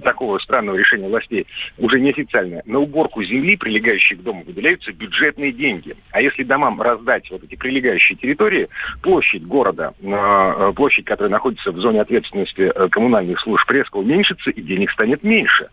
такого 0.02 0.38
странного 0.38 0.76
решения 0.76 1.08
властей, 1.08 1.46
уже 1.76 2.00
неофициальная, 2.00 2.62
на 2.64 2.78
уборку 2.78 3.22
земли, 3.22 3.58
прилегающей 3.58 4.16
к 4.16 4.22
дому, 4.22 4.44
выделяются 4.46 4.92
бюджетные 4.92 5.52
деньги. 5.52 5.94
А 6.12 6.22
если 6.22 6.44
домам 6.44 6.80
раздать 6.80 7.30
вот 7.30 7.44
эти 7.44 7.56
прилегающие 7.56 8.16
территории, 8.16 8.68
площадь 9.02 9.44
города, 9.44 9.92
э, 10.00 10.72
площадь, 10.74 11.04
которая 11.04 11.30
находится 11.30 11.72
в 11.72 11.78
зоне 11.78 12.00
ответственности 12.00 12.72
э, 12.74 12.88
коммунальных 12.88 13.40
служб, 13.40 13.73
резко 13.74 13.98
уменьшится 13.98 14.50
и 14.50 14.62
денег 14.62 14.90
станет 14.90 15.22
меньше. 15.22 15.68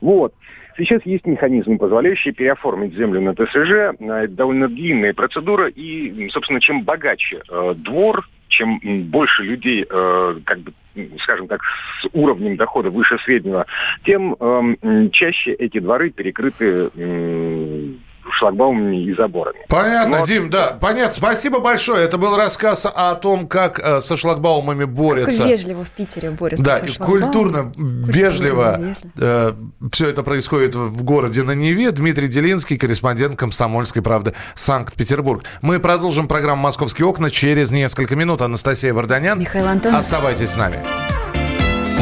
Вот. 0.00 0.34
Сейчас 0.76 1.02
есть 1.04 1.24
механизм, 1.26 1.78
позволяющий 1.78 2.32
переоформить 2.32 2.94
землю 2.94 3.20
на 3.20 3.34
ТСЖ. 3.34 3.94
Это 4.00 4.28
довольно 4.28 4.68
длинная 4.68 5.14
процедура. 5.14 5.68
И, 5.68 6.28
собственно, 6.30 6.60
чем 6.60 6.82
богаче 6.82 7.42
э, 7.48 7.74
двор, 7.76 8.26
чем 8.48 8.80
больше 9.04 9.42
людей, 9.42 9.86
э, 9.88 10.40
как 10.44 10.58
бы, 10.60 10.72
скажем 11.20 11.46
так, 11.46 11.60
с 12.02 12.08
уровнем 12.12 12.56
дохода 12.56 12.90
выше 12.90 13.18
среднего, 13.18 13.66
тем 14.04 14.34
э, 14.38 15.08
чаще 15.12 15.52
эти 15.52 15.78
дворы 15.78 16.10
перекрыты 16.10 16.90
э, 16.94 17.92
шлагбаумами 18.32 19.04
и 19.04 19.14
заборами. 19.14 19.58
Понятно, 19.68 20.20
Но... 20.20 20.26
Дим, 20.26 20.50
да, 20.50 20.76
понятно. 20.80 21.14
Спасибо 21.14 21.60
большое. 21.60 22.04
Это 22.04 22.18
был 22.18 22.36
рассказ 22.36 22.86
о 22.86 23.14
том, 23.14 23.46
как 23.46 23.78
э, 23.78 24.00
со 24.00 24.16
шлагбаумами 24.16 24.84
борются. 24.84 25.42
Как 25.42 25.50
вежливо 25.50 25.84
в 25.84 25.90
Питере 25.90 26.30
борются 26.30 26.64
Да, 26.64 26.78
со 26.78 26.98
культурно, 26.98 27.64
культурно, 27.64 27.72
вежливо. 28.10 28.80
Э, 29.18 29.52
все 29.92 30.08
это 30.08 30.22
происходит 30.22 30.74
в 30.74 31.04
городе 31.04 31.42
на 31.42 31.52
Неве. 31.52 31.90
Дмитрий 31.90 32.28
Делинский, 32.28 32.78
корреспондент 32.78 33.36
«Комсомольской 33.36 34.02
правды» 34.02 34.34
Санкт-Петербург. 34.54 35.44
Мы 35.62 35.78
продолжим 35.78 36.28
программу 36.28 36.62
«Московские 36.62 37.06
окна» 37.06 37.30
через 37.30 37.70
несколько 37.70 38.16
минут. 38.16 38.42
Анастасия 38.42 38.92
Варданян. 38.94 39.38
Михаил 39.38 39.66
Антонов. 39.66 40.00
Оставайтесь 40.00 40.50
с 40.50 40.56
нами. 40.56 40.80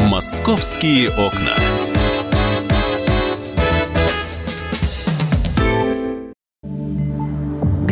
«Московские 0.09 1.11
окна». 1.11 1.92